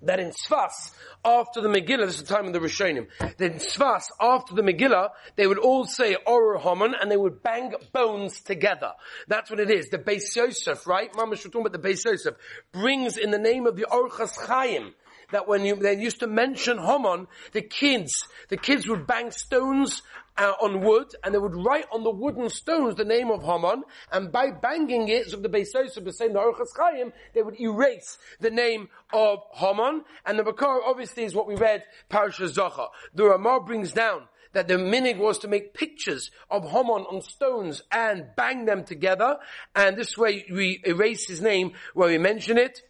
that 0.02 0.20
in 0.20 0.30
Sfas, 0.30 0.92
after 1.24 1.60
the 1.60 1.68
Megillah, 1.68 2.06
this 2.06 2.16
is 2.16 2.22
the 2.22 2.34
time 2.34 2.46
of 2.46 2.52
the 2.52 2.60
Rishonim, 2.60 3.08
that 3.18 3.40
in 3.40 3.58
Sfas, 3.58 4.04
after 4.20 4.54
the 4.54 4.62
Megillah, 4.62 5.10
they 5.36 5.46
would 5.46 5.58
all 5.58 5.84
say 5.84 6.16
Orah 6.26 6.60
Haman, 6.60 6.94
and 7.00 7.10
they 7.10 7.16
would 7.16 7.42
bang 7.42 7.74
bones 7.92 8.40
together. 8.40 8.92
That's 9.26 9.50
what 9.50 9.60
it 9.60 9.70
is. 9.70 9.88
The 9.88 9.98
Beis 9.98 10.34
Yosef, 10.36 10.86
right? 10.86 11.10
Mama 11.14 11.30
we're 11.30 11.36
talking 11.36 11.60
about 11.60 11.72
the 11.72 11.88
Beis 11.88 12.04
Yosef, 12.04 12.34
brings 12.72 13.16
in 13.16 13.30
the 13.30 13.38
name 13.38 13.66
of 13.66 13.76
the 13.76 13.86
Orchas 13.90 14.36
Chaim, 14.46 14.94
that 15.30 15.48
when 15.48 15.64
you, 15.64 15.76
they 15.76 15.96
used 15.96 16.20
to 16.20 16.26
mention 16.26 16.78
Haman, 16.78 17.26
the 17.52 17.62
kids, 17.62 18.26
the 18.48 18.56
kids 18.56 18.86
would 18.88 19.06
bang 19.06 19.30
stones 19.30 20.02
uh, 20.38 20.52
on 20.62 20.80
wood, 20.80 21.08
and 21.24 21.34
they 21.34 21.38
would 21.38 21.54
write 21.54 21.86
on 21.92 22.04
the 22.04 22.10
wooden 22.10 22.48
stones 22.48 22.94
the 22.94 23.04
name 23.04 23.30
of 23.30 23.42
Haman, 23.42 23.82
and 24.12 24.30
by 24.30 24.50
banging 24.50 25.08
it, 25.08 25.28
so 25.28 25.36
the 25.36 25.48
Beisos 25.48 25.96
of 25.96 26.04
the 26.04 26.12
same 26.12 26.32
Orchas 26.32 26.68
Chaim, 26.76 27.12
they 27.34 27.42
would 27.42 27.60
erase 27.60 28.18
the 28.40 28.50
name 28.50 28.88
of 29.12 29.40
Haman, 29.54 30.04
and 30.24 30.38
the 30.38 30.44
Bakar 30.44 30.80
obviously 30.86 31.24
is 31.24 31.34
what 31.34 31.48
we 31.48 31.56
read, 31.56 31.82
Parasha 32.08 32.44
Zocha. 32.44 32.88
The 33.14 33.24
Ramah 33.24 33.60
brings 33.66 33.92
down 33.92 34.28
that 34.52 34.68
the 34.68 34.74
minig 34.74 35.18
was 35.18 35.38
to 35.38 35.48
make 35.48 35.74
pictures 35.74 36.30
of 36.50 36.64
Haman 36.70 37.04
on 37.10 37.20
stones 37.20 37.82
and 37.90 38.26
bang 38.36 38.64
them 38.64 38.84
together, 38.84 39.38
and 39.74 39.96
this 39.96 40.16
way 40.16 40.46
we 40.50 40.80
erase 40.86 41.26
his 41.26 41.42
name 41.42 41.72
where 41.94 42.08
we 42.08 42.18
mention 42.18 42.58
it, 42.58 42.82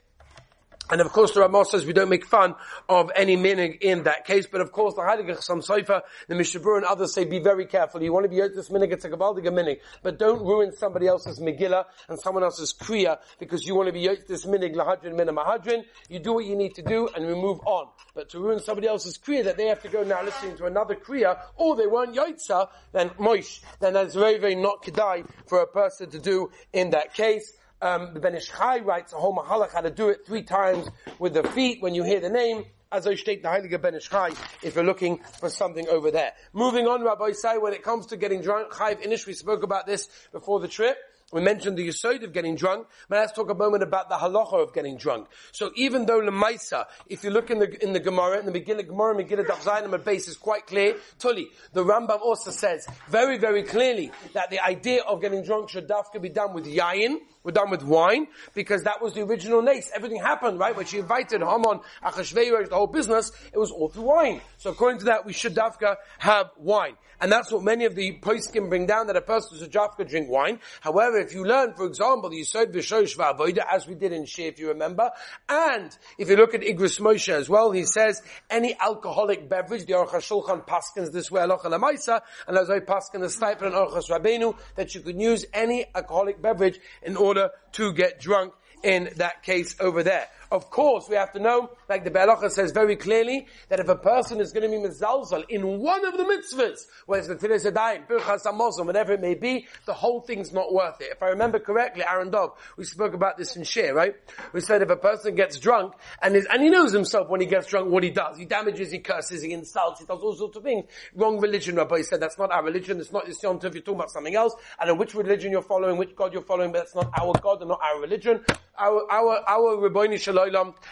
and 0.90 1.00
of 1.00 1.12
course, 1.12 1.32
the 1.32 1.40
Ramah 1.40 1.66
says 1.66 1.84
we 1.84 1.92
don't 1.92 2.08
make 2.08 2.24
fun 2.24 2.54
of 2.88 3.10
any 3.14 3.36
meaning 3.36 3.78
in 3.80 4.04
that 4.04 4.24
case. 4.24 4.46
But 4.46 4.60
of 4.60 4.72
course, 4.72 4.94
the 4.94 5.02
Heilige 5.02 5.36
Chassam 5.36 5.64
Sofer, 5.64 6.02
the 6.28 6.34
Mishabur 6.34 6.76
and 6.76 6.86
others 6.86 7.12
say 7.12 7.24
be 7.24 7.40
very 7.40 7.66
careful. 7.66 8.02
You 8.02 8.12
want 8.12 8.24
to 8.24 8.28
be 8.28 8.36
this 8.36 8.70
minig, 8.70 8.92
it's 8.92 9.04
a 9.04 9.10
Gabaldiga 9.10 9.48
minig. 9.48 9.80
But 10.02 10.18
don't 10.18 10.40
ruin 10.40 10.72
somebody 10.72 11.06
else's 11.06 11.40
Megillah 11.40 11.84
and 12.08 12.18
someone 12.18 12.42
else's 12.42 12.72
Kriya 12.72 13.18
because 13.38 13.66
you 13.66 13.74
want 13.74 13.88
to 13.88 13.92
be 13.92 14.08
this 14.26 14.46
minig 14.46 14.74
lahadrin 14.74 15.14
mina 15.14 15.32
mahadrin. 15.32 15.84
You 16.08 16.20
do 16.20 16.32
what 16.32 16.46
you 16.46 16.56
need 16.56 16.74
to 16.76 16.82
do 16.82 17.08
and 17.14 17.26
we 17.26 17.34
move 17.34 17.60
on. 17.66 17.88
But 18.14 18.30
to 18.30 18.38
ruin 18.38 18.60
somebody 18.60 18.88
else's 18.88 19.18
Kriya 19.18 19.44
that 19.44 19.56
they 19.56 19.66
have 19.66 19.82
to 19.82 19.88
go 19.88 20.02
now 20.04 20.22
listening 20.22 20.56
to 20.56 20.64
another 20.64 20.94
Kriya 20.94 21.38
or 21.56 21.76
they 21.76 21.86
weren't 21.86 22.14
Yotza, 22.14 22.68
then 22.92 23.10
Moish, 23.10 23.60
then 23.80 23.92
that's 23.92 24.14
very, 24.14 24.38
very 24.38 24.54
not 24.54 24.82
Kedai 24.82 25.28
for 25.46 25.60
a 25.60 25.66
person 25.66 26.10
to 26.10 26.18
do 26.18 26.50
in 26.72 26.90
that 26.90 27.14
case. 27.14 27.52
Um, 27.80 28.12
the 28.12 28.20
Ben 28.20 28.34
Ish 28.34 28.48
Chai 28.48 28.80
writes 28.80 29.12
a 29.12 29.16
whole 29.16 29.36
mahalach 29.36 29.72
how 29.72 29.82
to 29.82 29.90
do 29.90 30.08
it 30.08 30.26
three 30.26 30.42
times 30.42 30.88
with 31.20 31.34
the 31.34 31.44
feet 31.44 31.80
when 31.80 31.94
you 31.94 32.02
hear 32.02 32.20
the 32.20 32.30
name. 32.30 32.64
As 32.90 33.06
I 33.06 33.14
state 33.16 33.42
the 33.42 33.48
Heilige 33.48 33.80
Ben 33.80 33.94
Ish 33.94 34.08
Chai, 34.08 34.30
if 34.62 34.74
you're 34.74 34.84
looking 34.84 35.18
for 35.38 35.50
something 35.50 35.86
over 35.88 36.10
there. 36.10 36.32
Moving 36.52 36.88
on, 36.88 37.04
Rabbi 37.04 37.32
Say, 37.32 37.58
when 37.58 37.74
it 37.74 37.82
comes 37.82 38.06
to 38.06 38.16
getting 38.16 38.40
drunk, 38.40 38.72
Chayv 38.72 39.02
Inish, 39.06 39.26
we 39.26 39.34
spoke 39.34 39.62
about 39.62 39.86
this 39.86 40.08
before 40.32 40.58
the 40.58 40.68
trip. 40.68 40.96
We 41.30 41.42
mentioned 41.42 41.76
the 41.76 41.86
Yisod 41.86 42.24
of 42.24 42.32
getting 42.32 42.56
drunk, 42.56 42.86
but 43.10 43.18
let's 43.18 43.32
talk 43.32 43.50
a 43.50 43.54
moment 43.54 43.82
about 43.82 44.08
the 44.08 44.14
halacha 44.14 44.62
of 44.62 44.72
getting 44.72 44.96
drunk. 44.96 45.28
So 45.52 45.70
even 45.76 46.06
though 46.06 46.22
Lemaisa, 46.22 46.86
if 47.06 47.22
you 47.22 47.28
look 47.28 47.50
in 47.50 47.58
the, 47.58 47.84
in 47.84 47.92
the 47.92 48.00
Gemara, 48.00 48.38
in 48.38 48.46
the 48.46 48.52
Megillah, 48.52 48.88
Gemara, 48.88 49.14
Megillah, 49.14 49.46
Daf 49.46 49.58
Zayin, 49.58 49.92
and 49.92 50.04
base 50.04 50.26
is 50.26 50.38
quite 50.38 50.66
clear. 50.66 50.96
Tully, 51.18 51.48
the 51.74 51.84
Rambam 51.84 52.22
also 52.22 52.50
says 52.50 52.88
very, 53.10 53.36
very 53.36 53.62
clearly 53.62 54.10
that 54.32 54.48
the 54.48 54.64
idea 54.64 55.02
of 55.02 55.20
getting 55.20 55.44
drunk 55.44 55.68
should 55.68 55.86
dafka 55.86 56.18
be 56.22 56.30
done 56.30 56.54
with 56.54 56.64
yayin, 56.64 57.18
we're 57.42 57.52
done 57.52 57.70
with 57.70 57.82
wine, 57.82 58.26
because 58.54 58.82
that 58.82 59.00
was 59.00 59.14
the 59.14 59.22
original 59.22 59.62
nace. 59.62 59.90
Everything 59.94 60.20
happened, 60.20 60.58
right? 60.58 60.76
When 60.76 60.86
she 60.86 60.98
invited 60.98 61.40
Haman, 61.40 61.80
Achashverosh, 62.04 62.68
the 62.68 62.74
whole 62.74 62.86
business, 62.86 63.30
it 63.52 63.58
was 63.58 63.70
all 63.70 63.88
through 63.88 64.02
wine. 64.02 64.40
So 64.58 64.70
according 64.70 65.00
to 65.00 65.04
that, 65.06 65.24
we 65.24 65.32
should 65.32 65.54
dafka 65.54 65.96
have 66.18 66.50
wine. 66.56 66.96
And 67.20 67.32
that's 67.32 67.50
what 67.50 67.64
many 67.64 67.84
of 67.84 67.96
the 67.96 68.18
poskim 68.20 68.68
bring 68.68 68.86
down, 68.86 69.08
that 69.08 69.16
a 69.16 69.20
person 69.20 69.58
should 69.58 69.72
dafka 69.72 70.08
drink 70.08 70.28
wine. 70.28 70.60
However, 70.80 71.18
if 71.18 71.34
you 71.34 71.44
learn, 71.44 71.74
for 71.74 71.86
example, 71.86 72.30
the 72.30 72.40
Yisod 72.40 72.72
V'shosh 72.72 73.16
V'avoida, 73.16 73.64
as 73.70 73.86
we 73.86 73.94
did 73.94 74.12
in 74.12 74.24
Shir, 74.24 74.44
if 74.44 74.58
you 74.58 74.68
remember, 74.68 75.10
and 75.48 75.96
if 76.16 76.28
you 76.28 76.36
look 76.36 76.54
at 76.54 76.60
Igros 76.60 77.00
Moshe 77.00 77.32
as 77.32 77.48
well, 77.48 77.72
he 77.72 77.84
says, 77.84 78.22
any 78.50 78.76
alcoholic 78.78 79.48
beverage, 79.48 79.86
the 79.86 79.94
Aruch 79.94 80.10
HaShulchan 80.10 80.66
paskins 80.66 81.12
this 81.12 81.30
way, 81.30 81.40
Alocha 81.40 81.64
Lamaisa, 81.64 82.20
and 82.46 82.56
as 82.56 82.70
I 82.70 82.80
paskin 82.80 83.20
the 83.20 83.26
Steipler 83.26 83.66
and 83.66 83.74
Orchos 83.74 84.08
Rabbeinu, 84.10 84.56
that 84.76 84.94
you 84.94 85.00
could 85.00 85.20
use 85.20 85.44
any 85.52 85.86
alcoholic 85.94 86.40
beverage 86.40 86.78
in 87.02 87.16
order 87.16 87.27
to 87.34 87.92
get 87.92 88.20
drunk 88.20 88.52
in 88.82 89.10
that 89.16 89.42
case 89.42 89.76
over 89.80 90.02
there. 90.02 90.28
Of 90.50 90.70
course, 90.70 91.08
we 91.10 91.16
have 91.16 91.32
to 91.32 91.38
know, 91.38 91.70
like 91.90 92.04
the 92.04 92.10
Be'alacha 92.10 92.50
says 92.50 92.72
very 92.72 92.96
clearly, 92.96 93.46
that 93.68 93.80
if 93.80 93.88
a 93.88 93.96
person 93.96 94.40
is 94.40 94.52
going 94.52 94.70
to 94.70 94.74
be 94.74 94.82
mezalzal 94.82 95.44
in 95.50 95.78
one 95.78 96.06
of 96.06 96.16
the 96.16 96.24
mitzvahs, 96.24 96.86
whether 97.04 97.32
it's 97.32 97.42
the 97.42 97.48
Tfilis 97.48 97.70
Adayim, 97.70 98.08
Birchas 98.08 98.44
Hamazon, 98.44 98.86
whatever 98.86 99.12
it 99.12 99.20
may 99.20 99.34
be, 99.34 99.66
the 99.84 99.92
whole 99.92 100.22
thing's 100.22 100.50
not 100.52 100.72
worth 100.72 101.02
it. 101.02 101.08
If 101.12 101.22
I 101.22 101.26
remember 101.26 101.58
correctly, 101.58 102.02
Aaron 102.02 102.30
Dov, 102.30 102.52
we 102.78 102.84
spoke 102.84 103.12
about 103.12 103.36
this 103.36 103.56
in 103.56 103.64
Share, 103.64 103.92
right? 103.92 104.14
We 104.54 104.62
said 104.62 104.80
if 104.80 104.88
a 104.88 104.96
person 104.96 105.34
gets 105.34 105.58
drunk, 105.58 105.92
and 106.22 106.34
is, 106.34 106.46
and 106.50 106.62
he 106.62 106.70
knows 106.70 106.92
himself 106.92 107.28
when 107.28 107.42
he 107.42 107.46
gets 107.46 107.66
drunk 107.66 107.90
what 107.90 108.02
he 108.02 108.10
does. 108.10 108.38
He 108.38 108.46
damages, 108.46 108.90
he 108.90 109.00
curses, 109.00 109.42
he 109.42 109.52
insults, 109.52 110.00
he 110.00 110.06
does 110.06 110.20
all 110.20 110.34
sorts 110.34 110.56
of 110.56 110.62
things. 110.62 110.86
Wrong 111.14 111.38
religion, 111.38 111.76
Rabbi 111.76 112.00
said, 112.00 112.20
that's 112.20 112.38
not 112.38 112.50
our 112.52 112.64
religion, 112.64 113.00
it's 113.00 113.12
not 113.12 113.26
Yisyon 113.26 113.62
if 113.62 113.74
you're 113.74 113.82
talking 113.82 113.96
about 113.96 114.10
something 114.10 114.34
else. 114.34 114.54
I 114.78 114.86
know 114.86 114.94
which 114.94 115.14
religion 115.14 115.52
you're 115.52 115.60
following, 115.60 115.98
which 115.98 116.16
God 116.16 116.32
you're 116.32 116.40
following, 116.40 116.72
but 116.72 116.78
that's 116.78 116.94
not 116.94 117.10
our 117.20 117.34
God 117.42 117.60
and 117.60 117.68
not 117.68 117.80
our 117.82 118.00
religion. 118.00 118.42
Our, 118.78 119.04
our, 119.10 119.42
our 119.46 119.76
Rabboni 119.76 120.16
Shalom 120.16 120.37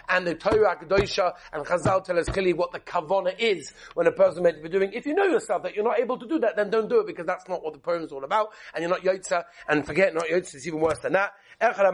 and 0.08 0.26
the 0.26 0.34
Torah 0.34 0.76
Kedosha 0.76 1.32
and 1.52 1.64
Chazal 1.64 2.04
tell 2.04 2.18
us 2.18 2.28
clearly 2.28 2.52
what 2.52 2.72
the 2.72 2.80
kavana 2.80 3.34
is 3.38 3.72
when 3.94 4.06
a 4.06 4.12
person 4.12 4.42
meant 4.42 4.56
to 4.56 4.62
be 4.62 4.68
doing. 4.68 4.92
If 4.92 5.06
you 5.06 5.14
know 5.14 5.24
yourself 5.24 5.62
that 5.62 5.74
you're 5.74 5.84
not 5.84 5.98
able 5.98 6.18
to 6.18 6.26
do 6.26 6.38
that, 6.40 6.56
then 6.56 6.70
don't 6.70 6.88
do 6.88 7.00
it 7.00 7.06
because 7.06 7.26
that's 7.26 7.48
not 7.48 7.62
what 7.62 7.72
the 7.72 7.78
poem 7.78 8.02
is 8.02 8.12
all 8.12 8.24
about. 8.24 8.48
And 8.74 8.82
you're 8.82 8.90
not 8.90 9.02
Yotza, 9.02 9.44
and 9.68 9.86
forget 9.86 10.14
not 10.14 10.24
Yotza, 10.24 10.56
is 10.56 10.66
even 10.66 10.80
worse 10.80 10.98
than 10.98 11.12
that. 11.12 11.32
Avad, 11.58 11.84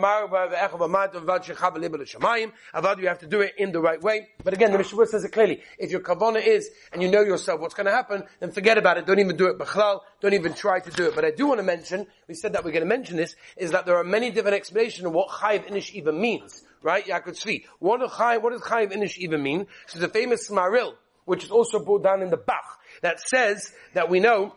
you 3.01 3.09
have 3.09 3.19
to 3.21 3.27
do 3.27 3.41
it 3.41 3.55
in 3.59 3.71
the 3.71 3.81
right 3.81 4.03
way. 4.03 4.29
But 4.43 4.55
again, 4.55 4.73
the 4.73 4.79
Mishnah 4.79 5.07
says 5.07 5.25
it 5.25 5.31
clearly. 5.31 5.63
If 5.79 5.93
your 5.93 6.01
kavana 6.01 6.45
is, 6.45 6.69
and 6.93 7.01
you 7.01 7.11
know 7.11 7.23
yourself 7.23 7.61
what's 7.61 7.75
going 7.75 7.87
to 7.87 7.93
happen, 7.93 8.25
then 8.41 8.51
forget 8.51 8.77
about 8.77 8.99
it. 8.99 9.07
Don't 9.07 9.21
even 9.21 9.37
do 9.37 9.47
it. 9.47 9.59
B'chlal, 9.59 10.01
don't 10.21 10.35
even 10.35 10.55
try 10.55 10.81
to 10.81 10.91
do 10.91 11.07
it. 11.07 11.15
But 11.15 11.25
I 11.25 11.31
do 11.31 11.47
want 11.47 11.61
to 11.61 11.65
mention, 11.65 12.09
we 12.27 12.35
said 12.35 12.55
that 12.55 12.65
we're 12.65 12.73
going 12.73 12.83
to 12.83 12.89
mention 12.89 13.17
this, 13.17 13.37
is 13.57 13.71
that 13.71 13.87
there 13.87 13.97
are 13.97 14.05
many 14.05 14.31
different 14.31 14.57
explanations 14.57 15.07
of 15.07 15.13
what 15.13 15.29
chayiv 15.29 15.71
inish 15.71 15.93
even 15.93 16.21
means. 16.21 16.65
Right? 16.83 17.05
Yaakov 17.05 17.41
Tzvi. 17.41 17.65
What, 17.79 18.01
what 18.01 18.53
does 18.53 18.63
chayiv 18.63 18.93
inish 18.93 19.17
even 19.19 19.43
mean? 19.43 19.67
This 19.87 19.97
is 19.97 20.03
a 20.03 20.09
famous 20.09 20.51
maril, 20.51 20.95
which 21.25 21.45
is 21.45 21.51
also 21.51 21.85
brought 21.85 22.03
down 22.03 22.23
in 22.23 22.31
the 22.31 22.37
Bach, 22.37 22.81
that 23.03 23.21
says 23.21 23.73
that 23.95 24.11
we 24.11 24.21
know 24.21 24.55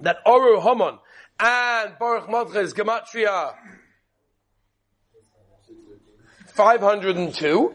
that 0.00 0.16
Oru 0.26 0.60
Haman 0.62 0.98
and 1.38 1.98
Baruch 1.98 2.28
Madcha 2.28 2.72
Gematria 2.74 3.54
502. 6.54 7.74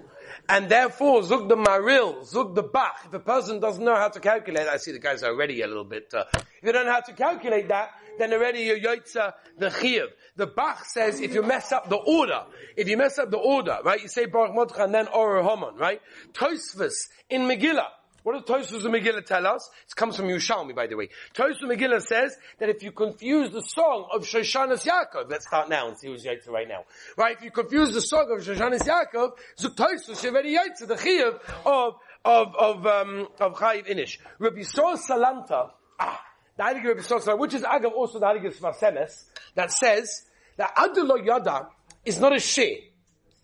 And 0.52 0.68
therefore, 0.68 1.24
Zug 1.24 1.48
the 1.48 1.56
Maril, 1.56 2.26
Zug 2.26 2.56
the 2.56 2.62
Bach, 2.62 3.06
if 3.06 3.14
a 3.14 3.20
person 3.20 3.62
doesn't 3.62 3.82
know 3.82 3.96
how 3.96 4.10
to 4.10 4.20
calculate, 4.20 4.68
I 4.68 4.76
see 4.76 4.92
the 4.92 5.00
guys 5.00 5.24
are 5.24 5.32
already 5.32 5.62
a 5.62 5.68
little 5.68 5.86
bit, 5.86 6.14
uh, 6.14 6.26
if 6.34 6.46
you 6.62 6.74
don't 6.74 6.86
know 6.86 6.92
how 6.92 7.00
to 7.00 7.14
calculate 7.14 7.70
that, 7.70 7.92
then 8.20 8.34
already 8.34 8.64
you're 8.64 8.78
Yotza 8.78 9.34
the 9.58 9.70
Chiv. 9.70 10.10
The 10.36 10.48
Bach 10.48 10.84
says 10.84 11.22
if 11.22 11.34
you 11.34 11.42
mess 11.42 11.72
up 11.72 11.88
the 11.88 11.96
order, 11.96 12.44
if 12.76 12.90
you 12.90 12.98
mess 12.98 13.18
up 13.18 13.32
the 13.32 13.38
order, 13.38 13.78
right, 13.86 14.02
you 14.02 14.10
say 14.10 14.26
Baruch 14.26 14.54
Mordechai 14.54 14.84
and 14.84 14.94
then 14.94 15.08
Or 15.08 15.42
Haman, 15.42 15.78
right? 15.78 16.02
Tosfos 16.34 16.96
in 17.30 17.44
Megillah, 17.44 17.88
what 18.24 18.46
does 18.46 18.72
Tosfos 18.72 18.86
and 18.86 18.94
Megillah 18.94 19.26
tell 19.26 19.48
us? 19.48 19.70
It 19.88 19.96
comes 19.96 20.16
from 20.16 20.28
Yushalmi, 20.28 20.76
by 20.76 20.88
the 20.88 20.96
way. 20.96 21.10
Tosfos 21.34 21.62
and 21.62 21.72
Megillah 21.72 22.02
says 22.02 22.36
that 22.60 22.70
if 22.70 22.84
you 22.84 22.92
confuse 22.92 23.50
the 23.52 23.62
song 23.62 24.08
of 24.14 24.24
Shoshanas 24.24 24.88
Yaakov, 24.88 25.30
let's 25.30 25.48
start 25.48 25.70
now 25.70 25.88
and 25.88 25.98
see 25.98 26.08
who's 26.08 26.26
Yaitza 26.26 26.50
right 26.50 26.68
now. 26.68 26.84
Right? 27.18 27.38
If 27.38 27.44
you 27.44 27.52
confuse 27.52 27.94
the 27.94 28.02
song 28.02 28.28
of 28.32 28.46
Shoshanas 28.46 28.82
Yaakov, 28.82 29.32
Zuk 29.58 29.76
Tosfos 29.76 30.24
Sheveri 30.24 30.56
Yaitza, 30.56 30.88
the 30.88 30.96
Chiyav 30.96 31.40
of, 31.66 31.96
of, 32.24 32.56
of, 32.56 32.86
um, 32.86 33.28
of 33.40 33.56
Chayiv 33.56 33.88
Inish. 33.88 34.20
Rabbi 34.40 34.60
Yisrael 34.60 34.98
Salanter, 34.98 35.72
ah, 36.00 36.22
the 36.58 36.64
Heilige 36.64 36.86
Rabbi 36.86 37.02
Yisrael 37.02 37.24
Salanter, 37.24 37.40
which 37.40 37.54
is 37.54 37.64
Agav 37.64 37.92
also 37.92 38.20
the 38.20 38.26
Heilige 38.26 38.56
Svarsemes, 38.56 39.26
that 39.56 39.72
says 39.72 40.24
that 40.58 40.76
Adullah 40.76 41.26
Yada 41.26 41.70
is 42.06 42.20
not 42.20 42.36
a 42.36 42.40
she, 42.40 42.92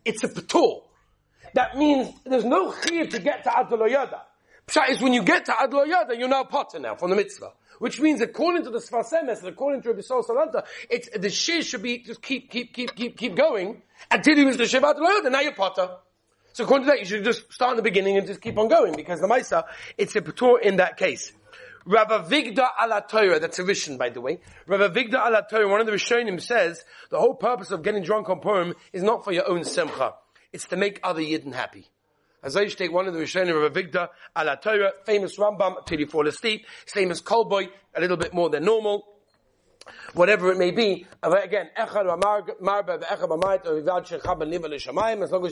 it's 0.06 0.24
a 0.24 0.28
patur. 0.28 0.84
That 1.54 1.78
means 1.78 2.14
there's 2.26 2.46
no 2.46 2.72
chiv 2.72 3.10
to 3.10 3.20
get 3.20 3.44
to 3.46 3.50
Adullah 3.50 3.90
Yada. 3.90 4.22
Pshat 4.68 4.90
is 4.90 5.02
when 5.02 5.14
you 5.14 5.24
get 5.24 5.46
to 5.46 5.54
Adlo 5.54 5.88
Yada, 5.88 6.18
you're 6.18 6.28
now 6.28 6.44
potter 6.44 6.78
now 6.78 6.96
from 6.96 7.10
the 7.10 7.16
mitzvah. 7.16 7.54
Which 7.80 8.02
means, 8.02 8.22
according 8.22 8.64
to 8.64 8.70
the 8.70 8.80
Sfasemes, 8.80 9.40
and 9.40 9.48
according 9.48 9.82
to 9.84 9.90
Rabbi 9.90 10.02
Sol 10.02 10.24
Salanta, 10.24 10.66
it's, 10.90 11.10
the 11.16 11.30
shir 11.30 11.62
should 11.62 11.84
be, 11.84 12.00
just 12.00 12.22
keep, 12.22 12.50
keep, 12.50 12.74
keep, 12.74 12.94
keep, 12.96 13.18
keep 13.18 13.36
going, 13.36 13.82
until 14.12 14.38
you 14.38 14.48
reach 14.48 14.58
the 14.58 14.64
Shabbat 14.64 14.98
and 15.24 15.32
now 15.32 15.40
you're 15.40 15.54
potter. 15.54 15.90
So 16.54 16.64
according 16.64 16.88
to 16.88 16.92
that, 16.92 17.00
you 17.00 17.06
should 17.06 17.24
just 17.24 17.54
start 17.54 17.72
in 17.72 17.78
the 17.78 17.84
beginning 17.84 18.18
and 18.18 18.26
just 18.26 18.42
keep 18.42 18.58
on 18.58 18.68
going, 18.68 18.96
because 18.96 19.22
the 19.22 19.28
Maisa, 19.28 19.64
it's 19.98 20.16
a 20.16 20.22
Patur 20.22 20.60
in 20.60 20.78
that 20.78 20.98
case. 20.98 21.32
Rabbi 21.86 22.28
Vigda 22.28 22.68
ala 22.84 23.06
Torah, 23.08 23.40
that's 23.40 23.60
a 23.60 23.64
Rishon, 23.64 23.98
by 23.98 24.10
the 24.10 24.20
way. 24.20 24.40
Rabbi 24.66 24.88
Vigda 24.88 25.26
ala 25.26 25.46
Torah, 25.50 25.70
one 25.70 25.80
of 25.80 25.86
the 25.86 25.94
Rishonim 25.94 26.42
says, 26.42 26.84
the 27.10 27.20
whole 27.20 27.36
purpose 27.36 27.72
of 27.72 27.84
getting 27.84 28.04
drunk 28.04 28.28
on 28.28 28.42
Purim 28.42 28.74
is 28.92 29.04
not 29.04 29.24
for 29.24 29.32
your 29.32 29.48
own 29.48 29.64
simcha. 29.64 30.16
It's 30.52 30.66
to 30.66 30.76
make 30.76 31.00
other 31.04 31.22
Yidden 31.22 31.54
happy. 31.54 31.88
As 32.48 32.56
I 32.56 32.66
take 32.68 32.94
one 32.94 33.10
of 33.10 33.14
the 33.14 33.20
Rishonim, 33.20 33.62
Rabbi 33.62 33.82
Vigda 33.82 34.08
ala 34.40 34.58
Torah, 34.64 34.94
famous 35.04 35.36
Rambam, 35.36 35.86
till 35.86 36.00
you 36.00 36.08
fall 36.08 36.26
asleep, 36.30 36.66
famous 36.86 37.22
Kolboy, 37.22 37.68
a 37.94 38.00
little 38.00 38.16
bit 38.16 38.34
more 38.34 38.50
than 38.50 38.64
normal, 38.64 39.06
whatever 40.14 40.50
it 40.54 40.58
may 40.58 40.72
be. 40.72 41.06
Again, 41.22 41.72
as 41.76 41.94
long 41.94 42.08
as 42.08 42.08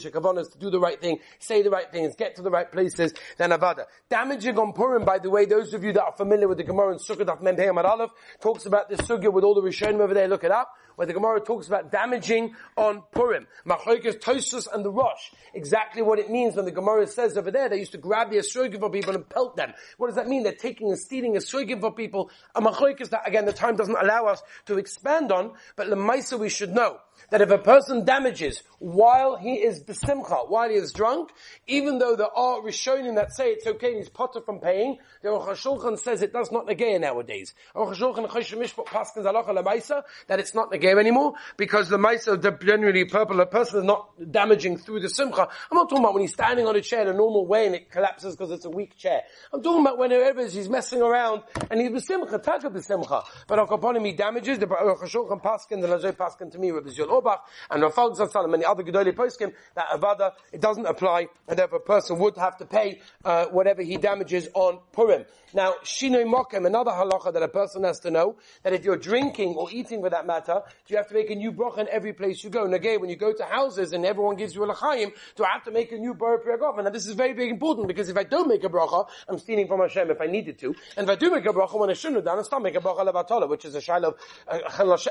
your 0.05 0.13
kavanah 0.13 0.39
is 0.39 0.47
to 0.47 0.57
do 0.57 0.69
the 0.69 0.79
right 0.79 1.01
thing, 1.01 1.19
say 1.37 1.61
the 1.61 1.69
right 1.69 1.91
things, 1.91 2.15
get 2.15 2.37
to 2.37 2.41
the 2.41 2.49
right 2.49 2.71
places, 2.71 3.13
then 3.37 3.49
avada. 3.49 3.87
Damaging 4.09 4.57
on 4.57 4.71
Purim, 4.71 5.03
by 5.03 5.19
the 5.19 5.29
way, 5.29 5.43
those 5.43 5.73
of 5.73 5.83
you 5.83 5.91
that 5.91 6.01
are 6.01 6.15
familiar 6.15 6.47
with 6.47 6.59
the 6.59 6.63
Gemara 6.63 6.93
in 6.93 6.99
Sukkot 6.99 7.27
of 7.27 7.41
Mem 7.41 7.77
Aleph, 7.77 8.11
talks 8.39 8.65
about 8.67 8.87
this 8.87 9.01
sugya 9.01 9.33
with 9.33 9.43
all 9.43 9.53
the 9.53 9.61
Rishonim 9.61 9.99
over 9.99 10.13
there, 10.13 10.29
look 10.29 10.45
it 10.45 10.51
up, 10.51 10.71
where 10.95 11.07
the 11.07 11.13
Gemara 11.13 11.39
talks 11.39 11.67
about 11.67 11.91
damaging 11.91 12.55
on 12.77 13.03
Purim. 13.11 13.47
Machlokes 13.65 14.19
Tosus 14.19 14.67
and 14.71 14.83
the 14.83 14.91
Rosh. 14.91 15.31
Exactly 15.53 16.01
what 16.01 16.19
it 16.19 16.29
means 16.29 16.55
when 16.55 16.65
the 16.65 16.71
Gemara 16.71 17.07
says 17.07 17.37
over 17.37 17.51
there, 17.51 17.69
they 17.69 17.79
used 17.79 17.93
to 17.93 17.97
grab 17.97 18.29
the 18.31 18.37
Esrogim 18.37 18.79
for 18.79 18.89
people 18.89 19.15
and 19.15 19.27
pelt 19.27 19.55
them. 19.55 19.73
What 19.97 20.07
does 20.07 20.15
that 20.15 20.27
mean? 20.27 20.43
They're 20.43 20.53
taking 20.53 20.89
and 20.89 20.99
stealing 20.99 21.33
Esrogim 21.35 21.81
for 21.81 21.91
people. 21.91 22.29
A 22.55 22.61
Machlokes 22.61 23.09
that, 23.09 23.27
again, 23.27 23.45
the 23.45 23.53
time 23.53 23.75
doesn't 23.75 23.97
allow 23.97 24.25
us 24.25 24.41
to 24.65 24.77
expand 24.77 25.31
on, 25.31 25.53
but 25.75 25.87
Lemaisa 25.87 26.39
we 26.39 26.49
should 26.49 26.71
know 26.71 26.99
that 27.29 27.41
if 27.41 27.49
a 27.49 27.57
person 27.57 28.05
damages 28.05 28.61
while 28.79 29.35
he 29.37 29.55
is 29.55 29.83
besimcha, 29.83 30.49
while 30.49 30.69
he 30.69 30.75
is 30.75 30.91
drunk, 30.91 31.31
even 31.67 31.97
though 31.97 32.15
there 32.15 32.35
are 32.35 32.61
Rishonim 32.61 33.15
that 33.15 33.35
say 33.35 33.51
it's 33.51 33.65
okay 33.65 33.97
he's 33.97 34.09
potter 34.09 34.41
from 34.41 34.59
paying, 34.59 34.97
the 35.21 35.29
Aruch 35.29 35.99
says 35.99 36.21
it 36.21 36.33
does 36.33 36.51
not 36.51 36.65
negate 36.65 37.01
nowadays. 37.01 37.53
Aruch 37.75 37.95
HaShulchan 37.95 38.27
Choshen 38.29 38.59
Mishpat 38.59 38.85
Paskins 38.85 39.23
Halacha 39.23 39.49
Lemaisa, 39.49 40.03
that 40.27 40.39
it's 40.39 40.53
not 40.53 40.71
negate 40.71 40.84
anymore, 40.89 41.33
because 41.57 41.89
the 41.89 41.97
Maisa, 41.97 42.39
generally 42.63 43.05
purple, 43.05 43.39
a 43.41 43.45
person 43.45 43.79
is 43.79 43.85
not 43.85 44.09
damaging 44.31 44.77
through 44.77 44.99
the 44.99 45.09
simcha. 45.09 45.47
I'm 45.71 45.75
not 45.75 45.89
talking 45.89 46.03
about 46.03 46.13
when 46.13 46.21
he's 46.21 46.33
standing 46.33 46.67
on 46.67 46.75
a 46.75 46.81
chair 46.81 47.01
in 47.01 47.07
a 47.07 47.13
normal 47.13 47.45
way 47.45 47.65
and 47.65 47.75
it 47.75 47.91
collapses 47.91 48.35
because 48.35 48.51
it's 48.51 48.65
a 48.65 48.69
weak 48.69 48.97
chair. 48.97 49.21
I'm 49.53 49.61
talking 49.61 49.81
about 49.81 49.97
whenever 49.97 50.45
he's 50.45 50.69
messing 50.69 51.01
around 51.01 51.43
and 51.69 51.79
he's 51.81 51.89
besimcha, 51.89 52.41
taka 52.41 52.69
besimcha. 52.69 53.23
But 53.47 53.59
upon 53.59 53.95
him 53.95 54.05
he 54.05 54.13
damages, 54.13 54.59
the 54.59 54.67
Aruch 54.67 55.01
HaShulchan 55.01 55.41
Paskin, 55.41 55.81
the 55.81 55.87
Lazoi 55.87 56.13
Paskin 56.13 56.51
to 56.51 56.59
me, 56.59 56.71
Rabbi 56.71 56.89
Yul 56.89 57.09
Auerbach, 57.09 57.39
and 57.71 57.83
Rafal 57.83 58.15
Zatzal 58.15 58.43
and 58.43 58.51
many 58.51 58.65
other 58.65 58.83
Gedoli 58.83 59.13
poskim 59.13 59.53
that 59.75 59.87
Avada, 59.89 60.31
it 60.51 60.61
doesn't 60.61 60.85
apply, 60.85 61.27
and 61.47 61.57
therefore 61.57 61.79
a 61.79 61.81
person 61.81 62.19
would 62.19 62.37
have 62.37 62.57
to 62.57 62.65
pay, 62.65 63.01
uh, 63.23 63.45
whatever 63.47 63.81
he 63.81 63.97
damages 63.97 64.47
on 64.53 64.79
Purim. 64.91 65.25
Now, 65.53 65.75
Shinoi 65.83 66.25
Mokem, 66.25 66.65
another 66.65 66.91
halacha 66.91 67.33
that 67.33 67.43
a 67.43 67.47
person 67.47 67.83
has 67.83 67.99
to 68.01 68.11
know, 68.11 68.35
that 68.63 68.73
if 68.73 68.83
you're 68.83 68.97
drinking 68.97 69.55
or 69.55 69.69
eating 69.71 70.01
for 70.01 70.09
that 70.09 70.27
matter, 70.27 70.61
do 70.87 70.93
you 70.93 70.97
have 70.97 71.07
to 71.07 71.13
make 71.13 71.29
a 71.29 71.35
new 71.35 71.51
bracha 71.51 71.79
in 71.79 71.87
every 71.89 72.13
place 72.13 72.43
you 72.43 72.49
go? 72.49 72.65
And 72.65 72.73
again, 72.73 73.01
when 73.01 73.09
you 73.09 73.15
go 73.15 73.33
to 73.33 73.43
houses 73.43 73.93
and 73.93 74.05
everyone 74.05 74.35
gives 74.35 74.55
you 74.55 74.63
a 74.63 74.73
lachayim, 74.73 75.11
do 75.35 75.43
I 75.43 75.49
have 75.53 75.63
to 75.65 75.71
make 75.71 75.91
a 75.91 75.97
new 75.97 76.13
bar 76.13 76.39
priyagof? 76.39 76.83
Now 76.83 76.89
this 76.89 77.07
is 77.07 77.13
very, 77.13 77.33
very 77.33 77.49
important 77.49 77.87
because 77.87 78.09
if 78.09 78.17
I 78.17 78.23
don't 78.23 78.47
make 78.47 78.63
a 78.63 78.69
bracha, 78.69 79.07
I'm 79.27 79.37
stealing 79.37 79.67
from 79.67 79.81
Hashem 79.81 80.09
if 80.09 80.21
I 80.21 80.27
needed 80.27 80.59
to. 80.59 80.75
And 80.97 81.09
if 81.09 81.09
I 81.09 81.15
do 81.15 81.31
make 81.31 81.45
a 81.45 81.53
bracha 81.53 81.79
when 81.79 81.89
I 81.89 81.93
shouldn't 81.93 82.17
have 82.17 82.25
done, 82.25 82.39
I 82.39 82.41
still 82.41 82.59
make 82.59 82.75
a 82.75 82.79
bracha 82.79 83.11
levatola, 83.11 83.49
which 83.49 83.65
is 83.65 83.75
a 83.75 83.81
shiloh, 83.81 84.15
uh, 84.47 84.59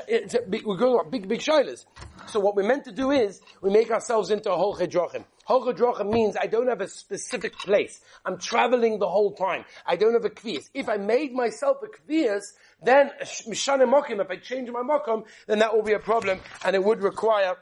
it's 0.07 0.33
a 0.33 0.41
big, 0.41 0.65
we 0.65 0.77
big, 1.09 1.27
big 1.27 1.39
shilas. 1.39 1.85
So 2.27 2.39
what 2.39 2.55
we're 2.55 2.67
meant 2.67 2.85
to 2.85 2.91
do 2.91 3.11
is, 3.11 3.41
we 3.61 3.69
make 3.69 3.91
ourselves 3.91 4.31
into 4.31 4.51
a. 4.51 4.65
Whole 4.65 4.75
chedrochim 4.75 6.11
means 6.11 6.35
I 6.35 6.47
don't 6.47 6.67
have 6.67 6.81
a 6.81 6.87
specific 6.87 7.53
place. 7.59 8.01
I'm 8.25 8.39
traveling 8.39 8.97
the 8.97 9.07
whole 9.07 9.33
time. 9.33 9.65
I 9.85 9.95
don't 9.95 10.13
have 10.13 10.25
a 10.25 10.29
kvias. 10.29 10.69
If 10.73 10.89
I 10.89 10.97
made 10.97 11.33
myself 11.33 11.77
a 11.83 11.87
kvias, 11.87 12.53
then 12.85 13.11
mishane 13.47 13.85
mokim, 13.91 14.21
if 14.21 14.29
I 14.29 14.37
change 14.37 14.69
my 14.69 14.81
mokum, 14.81 15.25
then 15.47 15.59
that 15.59 15.75
will 15.75 15.83
be 15.83 15.93
a 15.93 15.99
problem, 15.99 16.39
and 16.63 16.75
it 16.75 16.83
would 16.83 17.01
require 17.01 17.55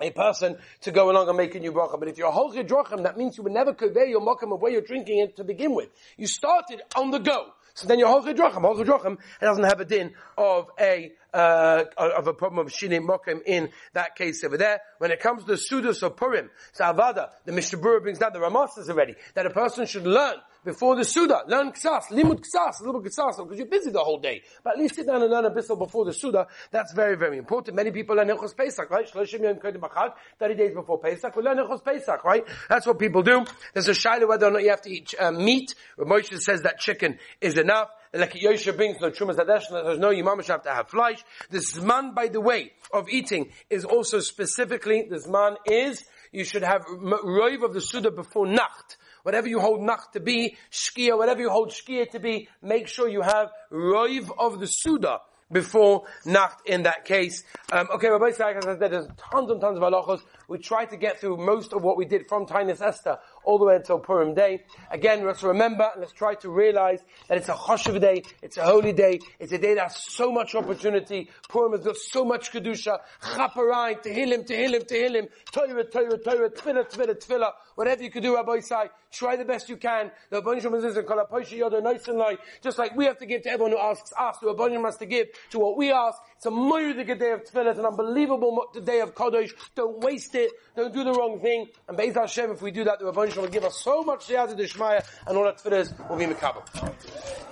a 0.00 0.10
person 0.10 0.56
to 0.82 0.90
go 0.90 1.10
along 1.10 1.28
and 1.28 1.36
make 1.36 1.54
a 1.54 1.60
new 1.60 1.72
bracha. 1.72 1.98
But 1.98 2.08
if 2.08 2.18
you're 2.18 2.28
a 2.28 2.32
chedrochim, 2.32 3.02
that 3.02 3.16
means 3.16 3.36
you 3.36 3.44
would 3.44 3.52
never 3.52 3.74
convey 3.74 4.08
your 4.08 4.20
mokum 4.20 4.52
of 4.52 4.60
where 4.60 4.72
you're 4.72 4.80
drinking 4.80 5.18
it 5.20 5.36
to 5.36 5.44
begin 5.44 5.74
with. 5.74 5.88
You 6.16 6.26
started 6.26 6.82
on 6.96 7.10
the 7.10 7.18
go. 7.18 7.46
So 7.74 7.86
then 7.86 7.98
your 7.98 8.08
whole 8.08 8.22
chedrochim, 8.22 8.62
whole 8.62 8.76
chedrochim, 8.76 9.14
it 9.14 9.44
doesn't 9.44 9.64
have 9.64 9.80
a 9.80 9.84
din 9.84 10.12
of 10.36 10.66
a 10.78 11.12
uh, 11.32 11.84
of 11.96 12.26
a 12.26 12.34
problem 12.34 12.66
of 12.66 12.72
shine 12.72 13.06
mokim 13.06 13.40
in 13.46 13.70
that 13.92 14.16
case 14.16 14.42
over 14.42 14.56
there. 14.56 14.80
When 14.98 15.10
it 15.10 15.20
comes 15.20 15.44
to 15.44 15.48
the 15.48 15.54
sudas 15.54 16.02
of 16.02 16.16
Purim, 16.16 16.50
so 16.72 16.84
Avada, 16.84 17.30
the 17.44 17.52
Mishnah 17.52 17.78
brings 17.78 18.18
down 18.18 18.32
the 18.32 18.40
Ramas 18.40 18.88
already 18.88 19.14
that 19.34 19.46
a 19.46 19.50
person 19.50 19.86
should 19.86 20.06
learn 20.06 20.36
before 20.64 20.96
the 20.96 21.04
Suda. 21.04 21.42
Learn 21.46 21.72
Ksas, 21.72 22.08
Limud 22.10 22.40
Ksas, 22.40 22.80
a 22.80 22.84
little 22.84 23.00
bit 23.00 23.12
Ksas, 23.12 23.38
because 23.38 23.58
you're 23.58 23.66
busy 23.66 23.90
the 23.90 24.02
whole 24.02 24.18
day. 24.18 24.42
But 24.62 24.74
at 24.74 24.78
least 24.78 24.96
sit 24.96 25.06
down 25.06 25.22
and 25.22 25.30
learn 25.30 25.44
a 25.44 25.50
bit 25.50 25.66
before 25.68 26.04
the 26.04 26.12
Suda. 26.12 26.46
That's 26.70 26.92
very, 26.92 27.16
very 27.16 27.38
important. 27.38 27.76
Many 27.76 27.90
people 27.90 28.16
learn 28.16 28.28
Nechos 28.28 28.56
Pesach, 28.56 28.90
right? 28.90 29.10
Shloshim 29.10 29.42
Yom 29.42 29.56
Kodim 29.56 29.80
Achad, 29.80 30.12
30 30.38 30.54
days 30.54 30.74
before 30.74 30.98
Pesach, 30.98 31.34
we 31.36 31.42
learn 31.42 31.58
Nechos 31.58 31.84
Pesach, 31.84 32.24
right? 32.24 32.44
That's 32.68 32.86
what 32.86 32.98
people 32.98 33.22
do. 33.22 33.44
There's 33.74 33.88
a 33.88 33.92
shaila 33.92 34.28
whether 34.28 34.46
or 34.46 34.50
not 34.50 34.62
you 34.62 34.70
have 34.70 34.82
to 34.82 34.90
eat 34.90 35.14
uh, 35.18 35.30
meat. 35.30 35.74
Moshe 35.98 36.38
says 36.40 36.62
that 36.62 36.78
chicken 36.78 37.18
is 37.40 37.56
enough. 37.58 37.88
Like 38.12 38.32
Yosha 38.32 38.76
brings 38.76 39.00
no 39.00 39.10
Trumas 39.10 39.36
Hadesh, 39.36 39.70
there's 39.70 39.98
no 39.98 40.10
you 40.10 40.24
have 40.24 40.62
to 40.62 40.70
have 40.70 40.88
flesh. 40.88 41.22
The 41.50 41.58
Zman, 41.58 42.14
by 42.14 42.26
the 42.26 42.40
way, 42.40 42.72
of 42.92 43.08
eating 43.08 43.52
is 43.68 43.84
also 43.84 44.18
specifically, 44.18 45.06
the 45.08 45.16
Zman 45.16 45.56
is, 45.66 46.04
you 46.32 46.44
should 46.44 46.62
have 46.62 46.84
roiv 46.86 47.64
of 47.64 47.72
the 47.72 47.80
Suda 47.80 48.10
before 48.10 48.46
Nacht. 48.46 48.96
Whatever 49.22 49.48
you 49.48 49.60
hold 49.60 49.82
Nacht 49.82 50.12
to 50.14 50.20
be, 50.20 50.56
Shkia, 50.70 51.16
whatever 51.16 51.40
you 51.40 51.50
hold 51.50 51.70
Shkia 51.70 52.10
to 52.10 52.20
be, 52.20 52.48
make 52.62 52.88
sure 52.88 53.08
you 53.08 53.22
have 53.22 53.50
roiv 53.72 54.30
of 54.38 54.60
the 54.60 54.66
Suda 54.66 55.20
before 55.52 56.04
Nacht 56.24 56.62
in 56.66 56.84
that 56.84 57.04
case. 57.04 57.42
Um, 57.72 57.88
okay, 57.94 58.08
Rabbi 58.08 58.26
Isaac, 58.26 58.56
as 58.56 58.66
I 58.66 58.78
said, 58.78 58.92
there's 58.92 59.08
tons 59.16 59.50
and 59.50 59.60
tons 59.60 59.78
of 59.78 59.82
halachos. 59.82 60.20
We 60.48 60.58
tried 60.58 60.86
to 60.86 60.96
get 60.96 61.20
through 61.20 61.38
most 61.38 61.72
of 61.72 61.82
what 61.82 61.96
we 61.96 62.04
did 62.04 62.28
from 62.28 62.46
Tainus 62.46 62.80
Esther 62.80 63.18
all 63.50 63.58
the 63.58 63.64
way 63.64 63.74
until 63.74 63.98
Purim 63.98 64.32
Day. 64.32 64.62
Again, 64.92 65.26
let's 65.26 65.42
remember 65.42 65.90
and 65.92 66.00
let's 66.00 66.12
try 66.12 66.36
to 66.36 66.48
realize 66.48 67.00
that 67.28 67.36
it's 67.36 67.48
a 67.48 67.52
choshev 67.52 68.00
day, 68.00 68.22
it's 68.42 68.56
a 68.58 68.62
holy 68.62 68.92
day, 68.92 69.18
it's 69.40 69.50
a 69.50 69.58
day 69.58 69.74
that 69.74 69.88
has 69.88 69.96
so 69.96 70.30
much 70.30 70.54
opportunity. 70.54 71.28
Purim 71.48 71.72
has 71.72 71.80
got 71.80 71.96
so 71.96 72.24
much 72.24 72.52
kedusha, 72.52 72.98
chaparai, 73.20 74.00
tehillim, 74.00 74.46
tehillim, 74.46 74.86
tehillim, 74.86 75.26
Torah, 75.50 75.84
Torah, 75.84 76.18
Torah, 76.18 76.50
tefillah, 76.50 76.88
tefillah, 76.88 77.26
tefillah, 77.26 77.52
whatever 77.74 78.04
you 78.04 78.10
could 78.10 78.22
do, 78.22 78.36
Rabbi 78.36 78.58
Isai, 78.58 78.88
try 79.10 79.34
the 79.34 79.44
best 79.44 79.68
you 79.68 79.76
can. 79.76 80.12
The 80.30 80.40
Abonishim 80.40 80.72
is 80.76 80.96
in 80.96 81.04
Kalapashi 81.04 81.58
Yoda, 81.58 81.82
nice 81.82 82.06
and 82.06 82.18
light. 82.18 82.38
just 82.62 82.78
like 82.78 82.94
we 82.94 83.06
have 83.06 83.18
to 83.18 83.26
give 83.26 83.42
to 83.42 83.50
everyone 83.50 83.72
who 83.72 83.78
asks 83.78 84.12
us, 84.16 84.36
the 84.40 84.46
Abonishim 84.46 84.84
has 84.84 84.96
to 84.98 85.06
give 85.06 85.26
to 85.50 85.58
what 85.58 85.76
we 85.76 85.90
ask. 85.90 86.18
It's 86.40 86.46
a 86.46 86.48
moiridig 86.48 87.18
day 87.18 87.32
of 87.32 87.44
tefillah, 87.44 87.72
it's 87.72 87.78
an 87.78 87.84
unbelievable 87.84 88.64
day 88.82 89.00
of 89.00 89.14
Kodesh. 89.14 89.52
Don't 89.74 90.00
waste 90.00 90.34
it, 90.34 90.50
don't 90.74 90.90
do 90.90 91.04
the 91.04 91.12
wrong 91.12 91.38
thing. 91.38 91.68
And 91.86 91.98
Be'ez 91.98 92.14
Hashem, 92.14 92.52
if 92.52 92.62
we 92.62 92.70
do 92.70 92.82
that, 92.84 92.98
the 92.98 93.12
Abonishim 93.12 93.42
will 93.42 93.48
give 93.48 93.64
us 93.64 93.76
so 93.76 94.02
much 94.02 94.26
Siyata 94.26 94.58
Dishmaya, 94.58 95.06
and 95.26 95.36
all 95.36 95.44
that 95.44 95.58
tefillah 95.58 96.08
will 96.08 96.16
be 96.16 96.24
Mekabel. 96.24 97.50